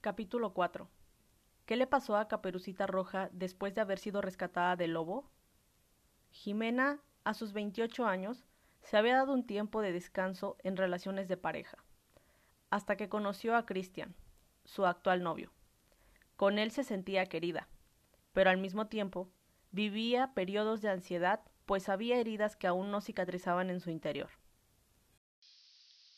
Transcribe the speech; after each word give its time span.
Capítulo 0.00 0.54
4 0.54 0.88
¿Qué 1.66 1.74
le 1.74 1.88
pasó 1.88 2.16
a 2.16 2.28
Caperucita 2.28 2.86
Roja 2.86 3.30
después 3.32 3.74
de 3.74 3.80
haber 3.80 3.98
sido 3.98 4.20
rescatada 4.20 4.76
del 4.76 4.92
lobo? 4.92 5.28
Jimena, 6.30 7.00
a 7.24 7.34
sus 7.34 7.52
28 7.52 8.06
años, 8.06 8.44
se 8.84 8.96
había 8.96 9.16
dado 9.16 9.32
un 9.32 9.44
tiempo 9.44 9.82
de 9.82 9.90
descanso 9.90 10.56
en 10.62 10.76
relaciones 10.76 11.26
de 11.26 11.36
pareja, 11.36 11.82
hasta 12.70 12.96
que 12.96 13.08
conoció 13.08 13.56
a 13.56 13.66
Cristian, 13.66 14.14
su 14.64 14.86
actual 14.86 15.24
novio. 15.24 15.52
Con 16.36 16.60
él 16.60 16.70
se 16.70 16.84
sentía 16.84 17.26
querida, 17.26 17.66
pero 18.32 18.50
al 18.50 18.58
mismo 18.58 18.86
tiempo 18.86 19.32
vivía 19.72 20.32
periodos 20.32 20.80
de 20.80 20.90
ansiedad, 20.90 21.40
pues 21.66 21.88
había 21.88 22.18
heridas 22.18 22.54
que 22.54 22.68
aún 22.68 22.92
no 22.92 23.00
cicatrizaban 23.00 23.68
en 23.68 23.80
su 23.80 23.90
interior. 23.90 24.30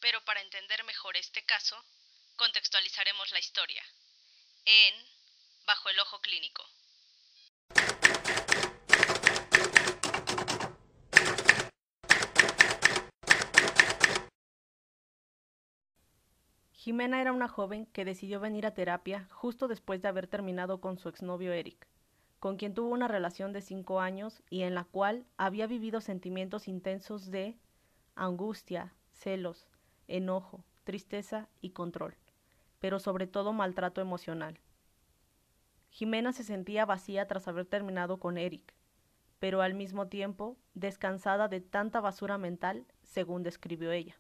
Pero 0.03 0.23
para 0.27 0.43
entender 0.43 0.85
mejor 0.85 1.17
este 1.17 1.43
caso, 1.47 1.77
contextualizaremos 2.41 3.33
la 3.33 3.39
historia 3.39 3.83
en 4.65 4.95
Bajo 5.67 5.91
el 5.91 6.01
Ojo 6.01 6.19
Clínico. 6.23 6.63
Jimena 16.73 17.21
era 17.21 17.33
una 17.33 17.47
joven 17.47 17.85
que 17.85 18.07
decidió 18.07 18.41
venir 18.41 18.65
a 18.65 18.73
terapia 18.73 19.29
justo 19.33 19.69
después 19.69 20.01
de 20.01 20.09
haber 20.09 20.27
terminado 20.27 20.81
con 20.81 20.99
su 20.99 21.11
exnovio 21.11 21.53
Eric, 21.53 21.87
con 22.39 22.57
quien 22.57 22.73
tuvo 22.73 22.89
una 22.89 23.07
relación 23.07 23.53
de 23.53 23.61
cinco 23.61 24.01
años 24.01 24.43
y 24.49 24.63
en 24.63 24.75
la 24.75 24.85
cual 24.85 25.27
había 25.37 25.67
vivido 25.67 26.01
sentimientos 26.01 26.69
intensos 26.69 27.31
de 27.31 27.59
angustia, 28.15 28.95
celos, 29.13 29.69
enojo, 30.09 30.65
tristeza 30.85 31.51
y 31.61 31.73
control, 31.73 32.17
pero 32.81 32.99
sobre 32.99 33.29
todo 33.29 33.53
maltrato 33.53 34.01
emocional. 34.01 34.59
Jimena 35.91 36.33
se 36.33 36.45
sentía 36.45 36.85
vacía 36.85 37.27
tras 37.29 37.47
haber 37.47 37.67
terminado 37.67 38.19
con 38.19 38.39
Eric, 38.39 38.75
pero 39.39 39.63
al 39.63 39.75
mismo 39.75 40.09
tiempo 40.09 40.57
descansada 40.75 41.49
de 41.49 41.61
tanta 41.61 42.01
basura 42.01 42.39
mental, 42.39 42.87
según 43.03 43.43
describió 43.43 43.93
ella. 43.93 44.17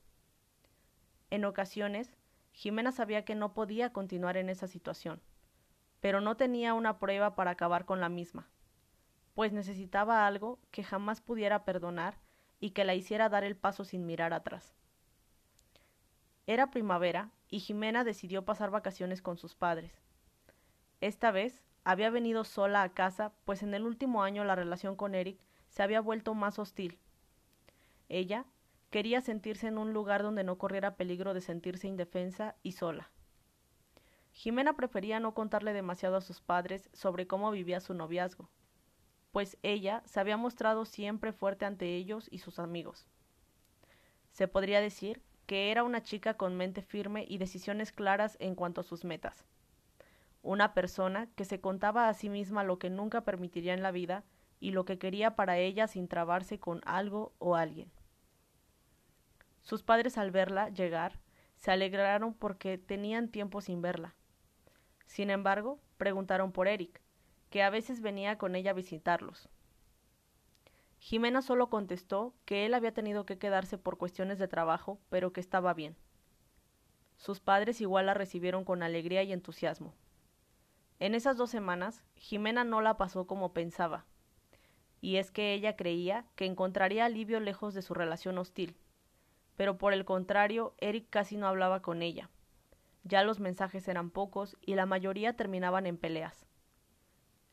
En 1.31 1.45
ocasiones, 1.45 2.17
Jimena 2.53 2.93
sabía 2.93 3.25
que 3.25 3.35
no 3.35 3.55
podía 3.55 3.93
continuar 3.93 4.37
en 4.37 4.49
esa 4.49 4.67
situación, 4.67 5.21
pero 6.01 6.21
no 6.21 6.37
tenía 6.37 6.75
una 6.75 6.99
prueba 6.99 7.35
para 7.35 7.53
acabar 7.53 7.85
con 7.85 8.01
la 8.01 8.09
misma, 8.09 8.49
pues 9.35 9.53
necesitaba 9.53 10.27
algo 10.27 10.59
que 10.71 10.83
jamás 10.83 11.21
pudiera 11.21 11.65
perdonar 11.65 12.19
y 12.59 12.71
que 12.71 12.85
la 12.85 12.95
hiciera 12.95 13.29
dar 13.29 13.45
el 13.45 13.57
paso 13.57 13.85
sin 13.85 14.07
mirar 14.07 14.33
atrás. 14.35 14.75
Era 16.47 16.71
primavera 16.71 17.31
y 17.51 17.61
Jimena 17.61 18.05
decidió 18.05 18.45
pasar 18.45 18.71
vacaciones 18.71 19.23
con 19.23 19.37
sus 19.37 19.55
padres. 19.55 20.01
Esta 21.01 21.31
vez 21.31 21.63
había 21.85 22.11
venido 22.11 22.45
sola 22.45 22.83
a 22.83 22.93
casa, 22.93 23.33
pues 23.45 23.63
en 23.63 23.75
el 23.75 23.85
último 23.85 24.23
año 24.23 24.45
la 24.45 24.55
relación 24.55 24.97
con 24.97 25.15
Eric 25.15 25.39
se 25.69 25.83
había 25.83 26.01
vuelto 26.01 26.35
más 26.35 26.59
hostil. 26.59 26.99
Ella 28.09 28.47
Quería 28.91 29.21
sentirse 29.21 29.69
en 29.69 29.79
un 29.79 29.93
lugar 29.93 30.25
donde 30.25 30.43
no 30.43 30.59
corriera 30.59 30.97
peligro 30.97 31.33
de 31.33 31.41
sentirse 31.41 31.87
indefensa 31.87 32.57
y 32.65 32.73
sola. 32.73 33.09
Jimena 34.33 34.75
prefería 34.75 35.21
no 35.21 35.33
contarle 35.33 35.73
demasiado 35.73 36.17
a 36.17 36.21
sus 36.21 36.41
padres 36.41 36.91
sobre 36.93 37.29
cómo 37.29 37.53
vivía 37.53 37.81
su 37.81 37.95
noviazgo, 37.95 38.51
pues 39.31 39.59
ella 39.63 40.03
se 40.07 40.19
había 40.19 40.37
mostrado 40.37 40.85
siempre 40.85 41.33
fuerte 41.33 41.67
ante 41.67 41.95
ellos 41.95 42.27
y 42.33 42.39
sus 42.39 42.59
amigos. 42.59 43.07
Se 44.33 44.49
podría 44.49 44.81
decir 44.81 45.23
que 45.51 45.73
era 45.73 45.83
una 45.83 46.01
chica 46.01 46.35
con 46.35 46.57
mente 46.57 46.81
firme 46.81 47.25
y 47.27 47.39
decisiones 47.39 47.91
claras 47.91 48.37
en 48.39 48.55
cuanto 48.55 48.83
a 48.83 48.85
sus 48.85 49.05
metas. 49.05 49.45
Una 50.43 50.75
persona 50.75 51.29
que 51.35 51.45
se 51.45 51.61
contaba 51.61 52.09
a 52.09 52.15
sí 52.15 52.29
misma 52.29 52.63
lo 52.63 52.79
que 52.79 52.89
nunca 52.89 53.23
permitiría 53.23 53.75
en 53.75 53.83
la 53.83 53.91
vida 53.91 54.23
y 54.61 54.71
lo 54.71 54.85
que 54.85 55.01
quería 55.01 55.35
para 55.35 55.59
ella 55.59 55.89
sin 55.89 56.07
trabarse 56.07 56.61
con 56.61 56.83
algo 56.87 57.33
o 57.41 57.57
alguien. 57.57 57.91
Sus 59.61 59.83
padres 59.83 60.19
al 60.19 60.31
verla 60.31 60.69
llegar 60.69 61.19
se 61.57 61.73
alegraron 61.73 62.33
porque 62.33 62.79
tenían 62.79 63.27
tiempo 63.27 63.61
sin 63.61 63.83
verla. 63.83 64.15
Sin 65.07 65.31
embargo, 65.31 65.81
preguntaron 65.97 66.53
por 66.53 66.69
Eric, 66.69 67.01
que 67.51 67.65
a 67.65 67.71
veces 67.71 68.03
venía 68.03 68.39
con 68.39 68.55
ella 68.55 68.71
a 68.71 68.75
visitarlos. 68.75 69.49
Jimena 71.01 71.41
solo 71.41 71.71
contestó 71.71 72.35
que 72.45 72.67
él 72.67 72.75
había 72.75 72.93
tenido 72.93 73.25
que 73.25 73.39
quedarse 73.39 73.79
por 73.79 73.97
cuestiones 73.97 74.39
de 74.39 74.49
trabajo, 74.49 75.01
pero 75.09 75.33
que 75.33 75.41
estaba 75.41 75.73
bien. 75.73 75.97
Sus 77.17 77.41
padres 77.41 77.81
igual 77.81 78.07
la 78.07 78.15
recibieron 78.15 78.65
con 78.65 78.83
alegría 78.83 79.23
y 79.23 79.33
entusiasmo. 79.33 79.95
En 80.99 81.15
esas 81.15 81.39
dos 81.39 81.49
semanas, 81.51 82.05
Jimena 82.17 82.65
no 82.65 82.83
la 82.83 82.99
pasó 82.99 83.27
como 83.27 83.55
pensaba, 83.55 84.05
y 85.01 85.17
es 85.17 85.31
que 85.31 85.55
ella 85.55 85.75
creía 85.75 86.27
que 86.37 86.45
encontraría 86.45 87.07
alivio 87.07 87.41
lejos 87.41 87.73
de 87.73 87.81
su 87.81 87.95
relación 87.95 88.37
hostil, 88.37 88.77
pero 89.57 89.79
por 89.79 89.95
el 89.95 90.05
contrario, 90.05 90.75
Eric 90.79 91.07
casi 91.09 91.39
no 91.39 91.47
hablaba 91.47 91.81
con 91.81 92.03
ella. 92.03 92.29
Ya 93.05 93.25
los 93.25 93.41
mensajes 93.41 93.89
eran 93.89 94.11
pocos 94.11 94.59
y 94.61 94.75
la 94.75 94.85
mayoría 94.85 95.35
terminaban 95.35 95.87
en 95.87 95.97
peleas. 95.97 96.47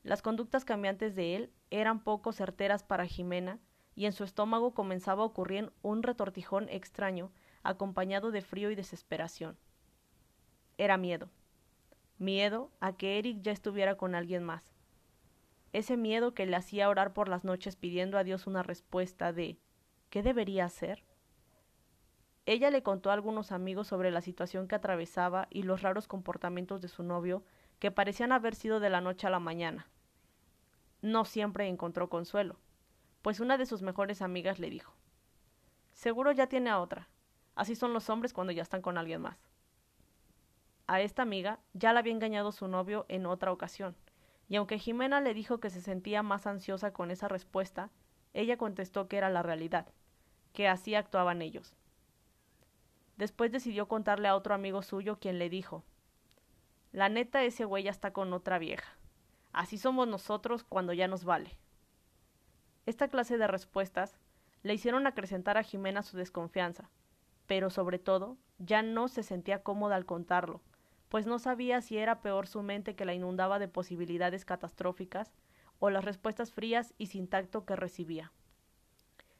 Las 0.03 0.21
conductas 0.21 0.65
cambiantes 0.65 1.15
de 1.15 1.37
él 1.37 1.53
eran 1.69 2.03
poco 2.03 2.31
certeras 2.31 2.83
para 2.83 3.05
Jimena, 3.05 3.59
y 3.95 4.05
en 4.05 4.13
su 4.13 4.23
estómago 4.23 4.73
comenzaba 4.73 5.23
a 5.23 5.25
ocurrir 5.25 5.73
un 5.81 6.03
retortijón 6.03 6.69
extraño, 6.69 7.31
acompañado 7.63 8.31
de 8.31 8.41
frío 8.41 8.69
y 8.69 8.75
desesperación. 8.75 9.57
Era 10.77 10.97
miedo. 10.97 11.29
Miedo 12.19 12.71
a 12.79 12.93
que 12.95 13.17
Eric 13.17 13.41
ya 13.41 13.51
estuviera 13.51 13.97
con 13.97 14.13
alguien 14.13 14.43
más. 14.43 14.75
Ese 15.73 15.97
miedo 15.97 16.33
que 16.33 16.45
le 16.45 16.55
hacía 16.55 16.89
orar 16.89 17.13
por 17.13 17.27
las 17.27 17.43
noches 17.43 17.75
pidiendo 17.75 18.17
a 18.17 18.23
Dios 18.23 18.47
una 18.47 18.63
respuesta 18.63 19.33
de 19.33 19.57
¿qué 20.09 20.23
debería 20.23 20.65
hacer? 20.65 21.03
Ella 22.45 22.71
le 22.71 22.81
contó 22.81 23.09
a 23.09 23.13
algunos 23.13 23.51
amigos 23.51 23.87
sobre 23.87 24.09
la 24.09 24.21
situación 24.21 24.67
que 24.67 24.75
atravesaba 24.75 25.47
y 25.49 25.63
los 25.63 25.81
raros 25.81 26.07
comportamientos 26.07 26.81
de 26.81 26.87
su 26.87 27.03
novio, 27.03 27.43
que 27.79 27.91
parecían 27.91 28.31
haber 28.31 28.55
sido 28.55 28.79
de 28.79 28.89
la 28.89 29.01
noche 29.01 29.27
a 29.27 29.29
la 29.29 29.39
mañana. 29.39 29.87
No 31.01 31.25
siempre 31.25 31.67
encontró 31.67 32.09
consuelo, 32.09 32.57
pues 33.21 33.39
una 33.39 33.57
de 33.57 33.65
sus 33.65 33.81
mejores 33.81 34.21
amigas 34.21 34.59
le 34.59 34.69
dijo 34.69 34.93
Seguro 35.93 36.31
ya 36.31 36.47
tiene 36.47 36.69
a 36.69 36.79
otra. 36.79 37.07
Así 37.55 37.75
son 37.75 37.93
los 37.93 38.09
hombres 38.09 38.33
cuando 38.33 38.53
ya 38.53 38.61
están 38.61 38.81
con 38.81 38.97
alguien 38.97 39.21
más. 39.21 39.37
A 40.85 41.01
esta 41.01 41.23
amiga 41.23 41.59
ya 41.73 41.91
la 41.91 41.99
había 41.99 42.13
engañado 42.13 42.51
su 42.51 42.67
novio 42.67 43.05
en 43.09 43.25
otra 43.25 43.51
ocasión, 43.51 43.95
y 44.47 44.55
aunque 44.55 44.79
Jimena 44.79 45.21
le 45.21 45.33
dijo 45.33 45.59
que 45.59 45.69
se 45.69 45.81
sentía 45.81 46.23
más 46.23 46.47
ansiosa 46.47 46.93
con 46.93 47.11
esa 47.11 47.27
respuesta, 47.27 47.89
ella 48.33 48.57
contestó 48.57 49.07
que 49.07 49.17
era 49.17 49.29
la 49.29 49.43
realidad, 49.43 49.87
que 50.53 50.67
así 50.67 50.95
actuaban 50.95 51.41
ellos. 51.41 51.75
Después 53.17 53.51
decidió 53.51 53.87
contarle 53.87 54.27
a 54.27 54.35
otro 54.35 54.53
amigo 54.53 54.83
suyo 54.83 55.19
quien 55.19 55.39
le 55.39 55.49
dijo 55.49 55.83
La 56.91 57.09
neta 57.09 57.43
ese 57.43 57.65
güey 57.65 57.83
ya 57.83 57.91
está 57.91 58.13
con 58.13 58.31
otra 58.31 58.59
vieja. 58.59 58.96
Así 59.57 59.79
somos 59.79 60.07
nosotros 60.07 60.63
cuando 60.63 60.93
ya 60.93 61.07
nos 61.07 61.23
vale. 61.25 61.57
Esta 62.85 63.07
clase 63.07 63.39
de 63.39 63.47
respuestas 63.47 64.15
le 64.61 64.75
hicieron 64.75 65.07
acrecentar 65.07 65.57
a 65.57 65.63
Jimena 65.63 66.03
su 66.03 66.15
desconfianza, 66.15 66.91
pero 67.47 67.71
sobre 67.71 67.97
todo 67.97 68.37
ya 68.59 68.83
no 68.83 69.07
se 69.07 69.23
sentía 69.23 69.63
cómoda 69.63 69.95
al 69.95 70.05
contarlo, 70.05 70.61
pues 71.09 71.25
no 71.25 71.39
sabía 71.39 71.81
si 71.81 71.97
era 71.97 72.21
peor 72.21 72.45
su 72.45 72.61
mente 72.61 72.95
que 72.95 73.05
la 73.05 73.15
inundaba 73.15 73.57
de 73.57 73.67
posibilidades 73.67 74.45
catastróficas 74.45 75.33
o 75.79 75.89
las 75.89 76.05
respuestas 76.05 76.51
frías 76.51 76.93
y 76.99 77.07
sin 77.07 77.27
tacto 77.27 77.65
que 77.65 77.75
recibía. 77.75 78.31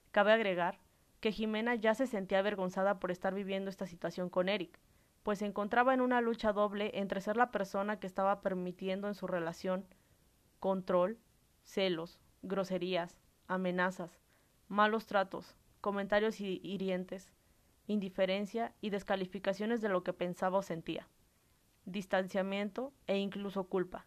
Cabe 0.09 0.33
agregar 0.33 0.79
que 1.19 1.31
Jimena 1.31 1.75
ya 1.75 1.93
se 1.93 2.07
sentía 2.07 2.39
avergonzada 2.39 2.99
por 2.99 3.11
estar 3.11 3.35
viviendo 3.35 3.69
esta 3.69 3.85
situación 3.85 4.31
con 4.31 4.49
Eric, 4.49 4.79
pues 5.21 5.37
se 5.37 5.45
encontraba 5.45 5.93
en 5.93 6.01
una 6.01 6.21
lucha 6.21 6.53
doble 6.53 6.89
entre 6.95 7.21
ser 7.21 7.37
la 7.37 7.51
persona 7.51 7.99
que 7.99 8.07
estaba 8.07 8.41
permitiendo 8.41 9.07
en 9.07 9.13
su 9.13 9.27
relación 9.27 9.85
control, 10.59 11.17
celos, 11.63 12.19
groserías, 12.41 13.17
amenazas, 13.47 14.19
malos 14.67 15.05
tratos, 15.05 15.55
comentarios 15.81 16.39
hirientes, 16.41 17.31
indiferencia 17.87 18.73
y 18.81 18.89
descalificaciones 18.89 19.81
de 19.81 19.89
lo 19.89 20.03
que 20.03 20.13
pensaba 20.13 20.57
o 20.57 20.61
sentía, 20.61 21.07
distanciamiento 21.85 22.93
e 23.07 23.17
incluso 23.17 23.65
culpa. 23.65 24.05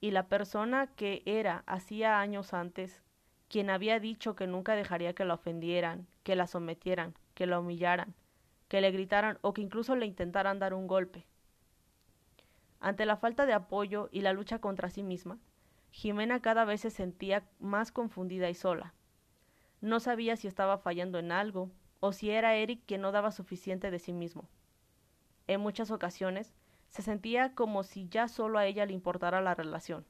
Y 0.00 0.12
la 0.12 0.28
persona 0.28 0.86
que 0.94 1.22
era 1.26 1.64
hacía 1.66 2.20
años 2.20 2.54
antes 2.54 3.02
quien 3.48 3.70
había 3.70 3.98
dicho 3.98 4.36
que 4.36 4.46
nunca 4.46 4.76
dejaría 4.76 5.14
que 5.14 5.24
la 5.24 5.34
ofendieran, 5.34 6.06
que 6.22 6.36
la 6.36 6.46
sometieran, 6.46 7.14
que 7.34 7.46
la 7.46 7.58
humillaran, 7.58 8.14
que 8.68 8.80
le 8.80 8.90
gritaran 8.90 9.38
o 9.40 9.54
que 9.54 9.62
incluso 9.62 9.96
le 9.96 10.06
intentaran 10.06 10.58
dar 10.58 10.74
un 10.74 10.86
golpe. 10.86 11.26
Ante 12.80 13.06
la 13.06 13.16
falta 13.16 13.46
de 13.46 13.54
apoyo 13.54 14.08
y 14.12 14.20
la 14.20 14.32
lucha 14.32 14.60
contra 14.60 14.90
sí 14.90 15.02
misma, 15.02 15.38
Jimena 15.90 16.40
cada 16.40 16.64
vez 16.64 16.82
se 16.82 16.90
sentía 16.90 17.48
más 17.58 17.92
confundida 17.92 18.50
y 18.50 18.54
sola. 18.54 18.94
No 19.80 20.00
sabía 20.00 20.36
si 20.36 20.48
estaba 20.48 20.78
fallando 20.78 21.18
en 21.18 21.32
algo 21.32 21.70
o 22.00 22.12
si 22.12 22.30
era 22.30 22.56
Eric 22.56 22.82
quien 22.86 23.00
no 23.00 23.12
daba 23.12 23.32
suficiente 23.32 23.90
de 23.90 23.98
sí 23.98 24.12
mismo. 24.12 24.48
En 25.46 25.60
muchas 25.60 25.90
ocasiones 25.90 26.54
Se 26.88 27.02
sentía 27.02 27.54
como 27.54 27.82
si 27.82 28.08
ya 28.08 28.28
solo 28.28 28.58
a 28.58 28.64
ella 28.64 28.86
le 28.86 28.94
importara 28.94 29.42
la 29.42 29.54
relación. 29.54 30.06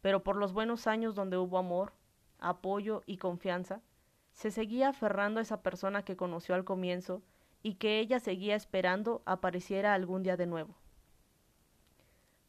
Pero 0.00 0.22
por 0.22 0.36
los 0.36 0.52
buenos 0.52 0.86
años 0.86 1.16
donde 1.16 1.36
hubo 1.36 1.58
amor, 1.58 1.92
apoyo 2.38 3.02
y 3.04 3.16
confianza, 3.16 3.82
se 4.32 4.52
seguía 4.52 4.90
aferrando 4.90 5.40
a 5.40 5.42
esa 5.42 5.60
persona 5.62 6.04
que 6.04 6.16
conoció 6.16 6.54
al 6.54 6.64
comienzo 6.64 7.22
y 7.62 7.74
que 7.74 7.98
ella 7.98 8.20
seguía 8.20 8.54
esperando 8.54 9.22
apareciera 9.26 9.92
algún 9.94 10.22
día 10.22 10.36
de 10.36 10.46
nuevo. 10.46 10.76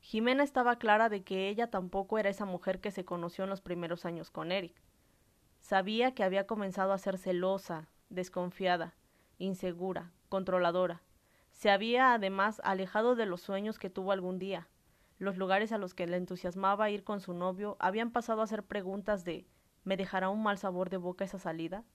Jimena 0.04 0.44
estaba 0.44 0.76
clara 0.76 1.08
de 1.08 1.24
que 1.24 1.48
ella 1.48 1.72
tampoco 1.72 2.20
era 2.20 2.30
esa 2.30 2.44
mujer 2.44 2.82
que 2.82 2.92
se 2.92 3.06
conoció 3.06 3.46
en 3.46 3.50
los 3.50 3.62
primeros 3.62 4.04
años 4.04 4.32
con 4.32 4.52
Eric. 4.52 4.76
Sabía 5.62 6.14
que 6.14 6.26
había 6.26 6.46
comenzado 6.46 6.92
a 6.92 6.98
ser 6.98 7.18
celosa, 7.18 7.88
desconfiada, 8.10 8.96
insegura, 9.38 10.12
controladora. 10.28 11.02
Se 11.52 11.72
había 11.72 12.14
además 12.14 12.62
alejado 12.66 13.16
de 13.16 13.26
los 13.26 13.40
sueños 13.40 13.80
que 13.80 13.90
tuvo 13.90 14.12
algún 14.12 14.40
día. 14.40 14.68
Los 15.20 15.38
lugares 15.38 15.72
a 15.72 15.78
los 15.78 15.94
que 15.94 16.06
le 16.06 16.18
entusiasmaba 16.18 16.90
ir 16.90 17.06
con 17.06 17.22
su 17.22 17.34
novio 17.34 17.78
habían 17.80 18.12
pasado 18.12 18.42
a 18.42 18.48
ser 18.48 18.64
preguntas 18.64 19.24
de 19.24 19.48
¿me 19.86 19.96
dejará 19.96 20.28
un 20.28 20.44
mal 20.44 20.58
sabor 20.58 20.90
de 20.90 20.98
boca 20.98 21.24
esa 21.24 21.40
salida? 21.40 21.86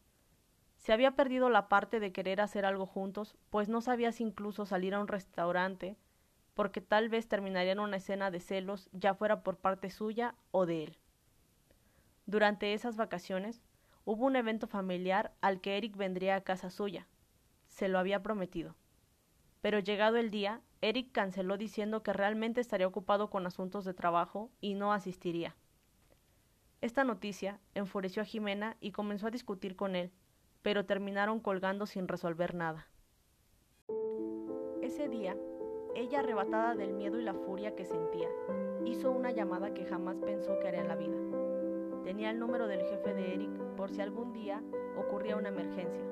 Se 0.79 0.95
había 0.95 1.15
perdido 1.15 1.51
la 1.51 1.69
parte 1.69 2.01
de 2.01 2.13
querer 2.13 2.41
hacer 2.41 2.65
algo 2.65 2.87
juntos, 2.87 3.37
pues 3.51 3.69
no 3.69 3.83
sabía 3.83 4.13
si 4.13 4.25
incluso 4.25 4.65
salir 4.65 4.95
a 4.95 5.01
un 5.01 5.09
restaurante, 5.09 5.99
porque 6.59 6.81
tal 6.81 7.09
vez 7.09 7.29
terminaría 7.29 7.71
en 7.71 7.79
una 7.79 7.99
escena 7.99 8.33
de 8.33 8.41
celos, 8.41 8.91
ya 8.91 9.15
fuera 9.15 9.45
por 9.45 9.59
parte 9.59 9.91
suya 9.91 10.35
o 10.51 10.67
de 10.67 10.83
él. 10.83 10.99
Durante 12.27 12.75
esas 12.75 12.97
vacaciones 12.97 13.63
hubo 14.05 14.27
un 14.27 14.35
evento 14.35 14.67
familiar 14.67 15.33
al 15.41 15.61
que 15.61 15.77
Eric 15.77 15.97
vendría 15.97 16.35
a 16.35 16.41
casa 16.41 16.69
suya. 16.69 17.07
Se 17.69 17.87
lo 17.87 17.97
había 17.97 18.25
prometido. 18.25 18.75
Pero 19.61 19.79
llegado 19.79 20.17
el 20.17 20.33
día, 20.33 20.61
Eric 20.81 21.13
canceló 21.13 21.59
diciendo 21.59 22.03
que 22.03 22.13
realmente 22.13 22.61
estaría 22.61 22.89
ocupado 22.89 23.31
con 23.31 23.47
asuntos 23.47 23.85
de 23.85 23.95
trabajo 23.95 24.51
y 24.61 24.75
no 24.75 24.93
asistiría. 24.93 25.55
Esta 26.81 27.05
noticia 27.05 27.61
enfureció 27.77 28.23
a 28.23 28.25
Jimena 28.25 28.77
y 28.81 28.91
comenzó 28.91 29.29
a 29.29 29.31
discutir 29.31 29.77
con 29.77 29.95
él, 29.95 30.11
pero 30.63 30.87
terminaron 30.87 31.39
colgando 31.39 31.87
sin 31.87 32.09
resolver 32.09 32.57
nada. 32.57 32.89
Ese 34.83 35.09
día, 35.09 35.37
ella, 35.99 36.21
arrebatada 36.21 36.75
del 36.75 36.93
miedo 36.93 37.19
y 37.19 37.23
la 37.23 37.35
furia 37.35 37.75
que 37.75 37.85
sentía, 37.85 38.29
hizo 38.85 39.11
una 39.11 39.33
llamada 39.33 39.75
que 39.75 39.85
jamás 39.85 40.17
pensó 40.19 40.59
que 40.61 40.69
haría 40.69 40.83
en 40.83 40.89
la 40.89 40.97
vida. 40.97 41.19
Tenía 42.05 42.31
el 42.31 42.39
número 42.39 42.69
del 42.69 42.83
jefe 42.83 43.15
de 43.15 43.35
Eric 43.35 43.51
por 43.77 43.91
si 43.91 44.01
algún 44.01 44.33
día 44.33 44.63
ocurría 44.97 45.37
una 45.37 45.49
emergencia. 45.49 46.05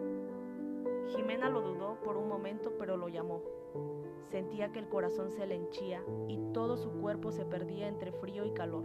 Jimena 1.06 1.49
lo 1.49 1.62
dudó 1.62 2.00
por 2.03 2.17
un 2.17 2.29
momento, 2.29 2.73
pero 2.79 2.97
lo 2.97 3.09
llamó. 3.09 3.43
Sentía 4.31 4.73
que 4.73 4.81
el 4.81 4.88
corazón 4.88 5.31
se 5.31 5.47
le 5.47 5.55
henchía 5.55 6.03
y 6.27 6.38
todo 6.53 6.77
su 6.77 6.91
cuerpo 6.91 7.31
se 7.31 7.44
perdía 7.44 7.87
entre 7.87 8.11
frío 8.11 8.44
y 8.44 8.50
calor. 8.50 8.85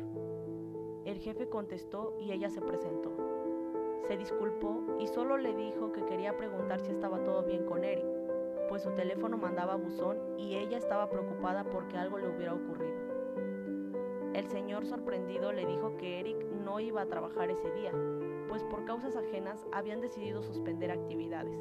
El 1.03 1.17
jefe 1.17 1.49
contestó 1.49 2.15
y 2.19 2.31
ella 2.31 2.51
se 2.51 2.61
presentó. 2.61 3.11
Se 4.07 4.17
disculpó 4.17 4.83
y 4.99 5.07
solo 5.07 5.37
le 5.37 5.55
dijo 5.55 5.91
que 5.91 6.05
quería 6.05 6.37
preguntar 6.37 6.79
si 6.79 6.91
estaba 6.91 7.23
todo 7.23 7.43
bien 7.43 7.65
con 7.65 7.83
Eric, 7.83 8.05
pues 8.71 8.83
su 8.83 8.91
teléfono 8.91 9.37
mandaba 9.37 9.75
buzón 9.75 10.17
y 10.37 10.55
ella 10.55 10.77
estaba 10.77 11.09
preocupada 11.09 11.65
porque 11.65 11.97
algo 11.97 12.17
le 12.17 12.29
hubiera 12.29 12.53
ocurrido. 12.53 12.95
El 14.33 14.47
señor 14.47 14.85
sorprendido 14.85 15.51
le 15.51 15.65
dijo 15.65 15.97
que 15.97 16.21
Eric 16.21 16.37
no 16.63 16.79
iba 16.79 17.01
a 17.01 17.05
trabajar 17.05 17.51
ese 17.51 17.69
día, 17.71 17.91
pues 18.47 18.63
por 18.63 18.85
causas 18.85 19.17
ajenas 19.17 19.67
habían 19.73 19.99
decidido 19.99 20.41
suspender 20.41 20.89
actividades. 20.89 21.59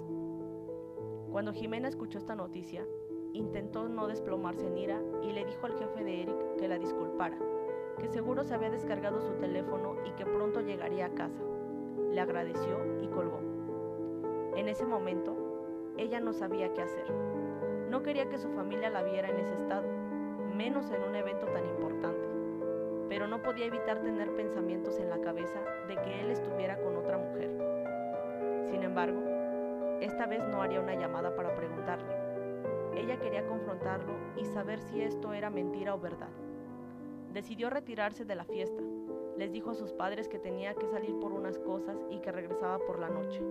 Cuando 1.33 1.53
Jimena 1.53 1.89
escuchó 1.89 2.17
esta 2.17 2.37
noticia, 2.37 2.87
intentó 3.33 3.89
no 3.89 4.07
desplomarse 4.07 4.69
en 4.69 4.79
ira 4.79 5.03
y 5.25 5.33
le 5.33 5.45
dijo 5.45 5.67
al 5.67 5.77
jefe 5.81 6.05
de 6.05 6.23
Eric 6.23 6.57
que 6.59 6.69
la 6.69 6.79
disculpara, 6.79 7.41
que 7.99 8.07
seguro 8.07 8.45
se 8.45 8.55
había 8.55 8.71
descargado 8.71 9.21
su 9.21 9.33
teléfono 9.33 9.97
y 10.07 10.13
que 10.13 10.27
pronto 10.27 10.61
llegaría 10.61 11.07
a 11.07 11.15
casa. 11.15 11.43
Le 12.13 12.21
agradeció 12.21 13.03
y 13.03 13.09
colgó. 13.09 13.41
En 14.55 14.69
ese 14.69 14.87
momento, 14.87 15.40
ella 16.01 16.19
no 16.19 16.33
sabía 16.33 16.73
qué 16.73 16.81
hacer. 16.81 17.05
No 17.91 18.03
quería 18.03 18.27
que 18.31 18.39
su 18.39 18.49
familia 18.53 18.89
la 18.89 19.03
viera 19.03 19.29
en 19.29 19.39
ese 19.39 19.53
estado, 19.53 19.87
menos 20.57 20.91
en 20.91 21.03
un 21.03 21.15
evento 21.15 21.47
tan 21.49 21.67
importante. 21.67 22.27
Pero 23.11 23.27
no 23.27 23.43
podía 23.43 23.67
evitar 23.67 24.01
tener 24.01 24.35
pensamientos 24.35 24.99
en 24.99 25.11
la 25.11 25.21
cabeza 25.21 25.61
de 25.89 25.97
que 25.97 26.21
él 26.21 26.31
estuviera 26.31 26.81
con 26.81 26.97
otra 26.97 27.19
mujer. 27.19 27.51
Sin 28.71 28.83
embargo, 28.83 29.21
esta 30.01 30.25
vez 30.25 30.43
no 30.49 30.63
haría 30.63 30.81
una 30.81 30.95
llamada 30.95 31.37
para 31.37 31.55
preguntarle. 31.55 32.15
Ella 32.97 33.19
quería 33.19 33.47
confrontarlo 33.47 34.15
y 34.37 34.47
saber 34.47 34.81
si 34.81 35.03
esto 35.03 35.35
era 35.35 35.51
mentira 35.51 35.95
o 35.95 36.01
verdad. 36.01 36.31
Decidió 37.35 37.69
retirarse 37.69 38.25
de 38.25 38.37
la 38.37 38.45
fiesta. 38.45 38.83
Les 39.37 39.53
dijo 39.53 39.71
a 39.71 39.75
sus 39.75 39.93
padres 39.93 40.29
que 40.29 40.39
tenía 40.39 40.75
que 40.75 40.87
salir 40.87 41.19
por 41.21 41.33
unas 41.33 41.59
cosas 41.59 41.99
y 42.09 42.21
que 42.21 42.33
regresaba 42.33 42.79
por 42.79 42.99
la 42.99 43.11
noche. 43.11 43.43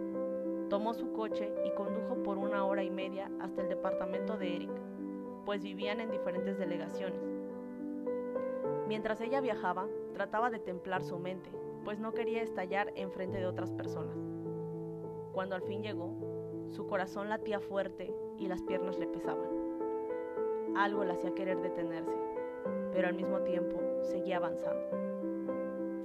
Tomó 0.70 0.94
su 0.94 1.12
coche 1.14 1.52
y 1.66 1.72
condujo 1.72 2.22
por 2.24 2.38
una 2.38 2.64
hora 2.64 2.84
y 2.84 2.92
media 2.92 3.32
hasta 3.40 3.64
el 3.64 3.70
departamento 3.70 4.38
de 4.38 4.56
Eric, 4.56 4.72
pues 5.46 5.64
vivían 5.64 6.00
en 6.00 6.12
diferentes 6.12 6.60
delegaciones. 6.60 7.20
Mientras 8.88 9.20
ella 9.22 9.42
viajaba, 9.42 9.88
trataba 10.14 10.52
de 10.52 10.60
templar 10.60 11.04
su 11.04 11.18
mente, 11.18 11.50
pues 11.84 12.00
no 12.00 12.14
quería 12.14 12.44
estallar 12.44 12.92
en 12.96 13.12
frente 13.12 13.40
de 13.40 13.48
otras 13.48 13.72
personas. 13.72 14.16
Cuando 15.34 15.56
al 15.56 15.64
fin 15.64 15.82
llegó, 15.82 16.14
su 16.70 16.86
corazón 16.86 17.30
latía 17.30 17.60
fuerte 17.60 18.14
y 18.38 18.48
las 18.48 18.62
piernas 18.62 19.00
le 19.00 19.08
pesaban. 19.08 19.50
Algo 20.76 21.04
le 21.04 21.14
hacía 21.14 21.34
querer 21.34 21.62
detenerse, 21.62 22.18
pero 22.94 23.08
al 23.08 23.16
mismo 23.16 23.40
tiempo 23.42 23.80
seguía 24.02 24.38
avanzando. 24.38 24.88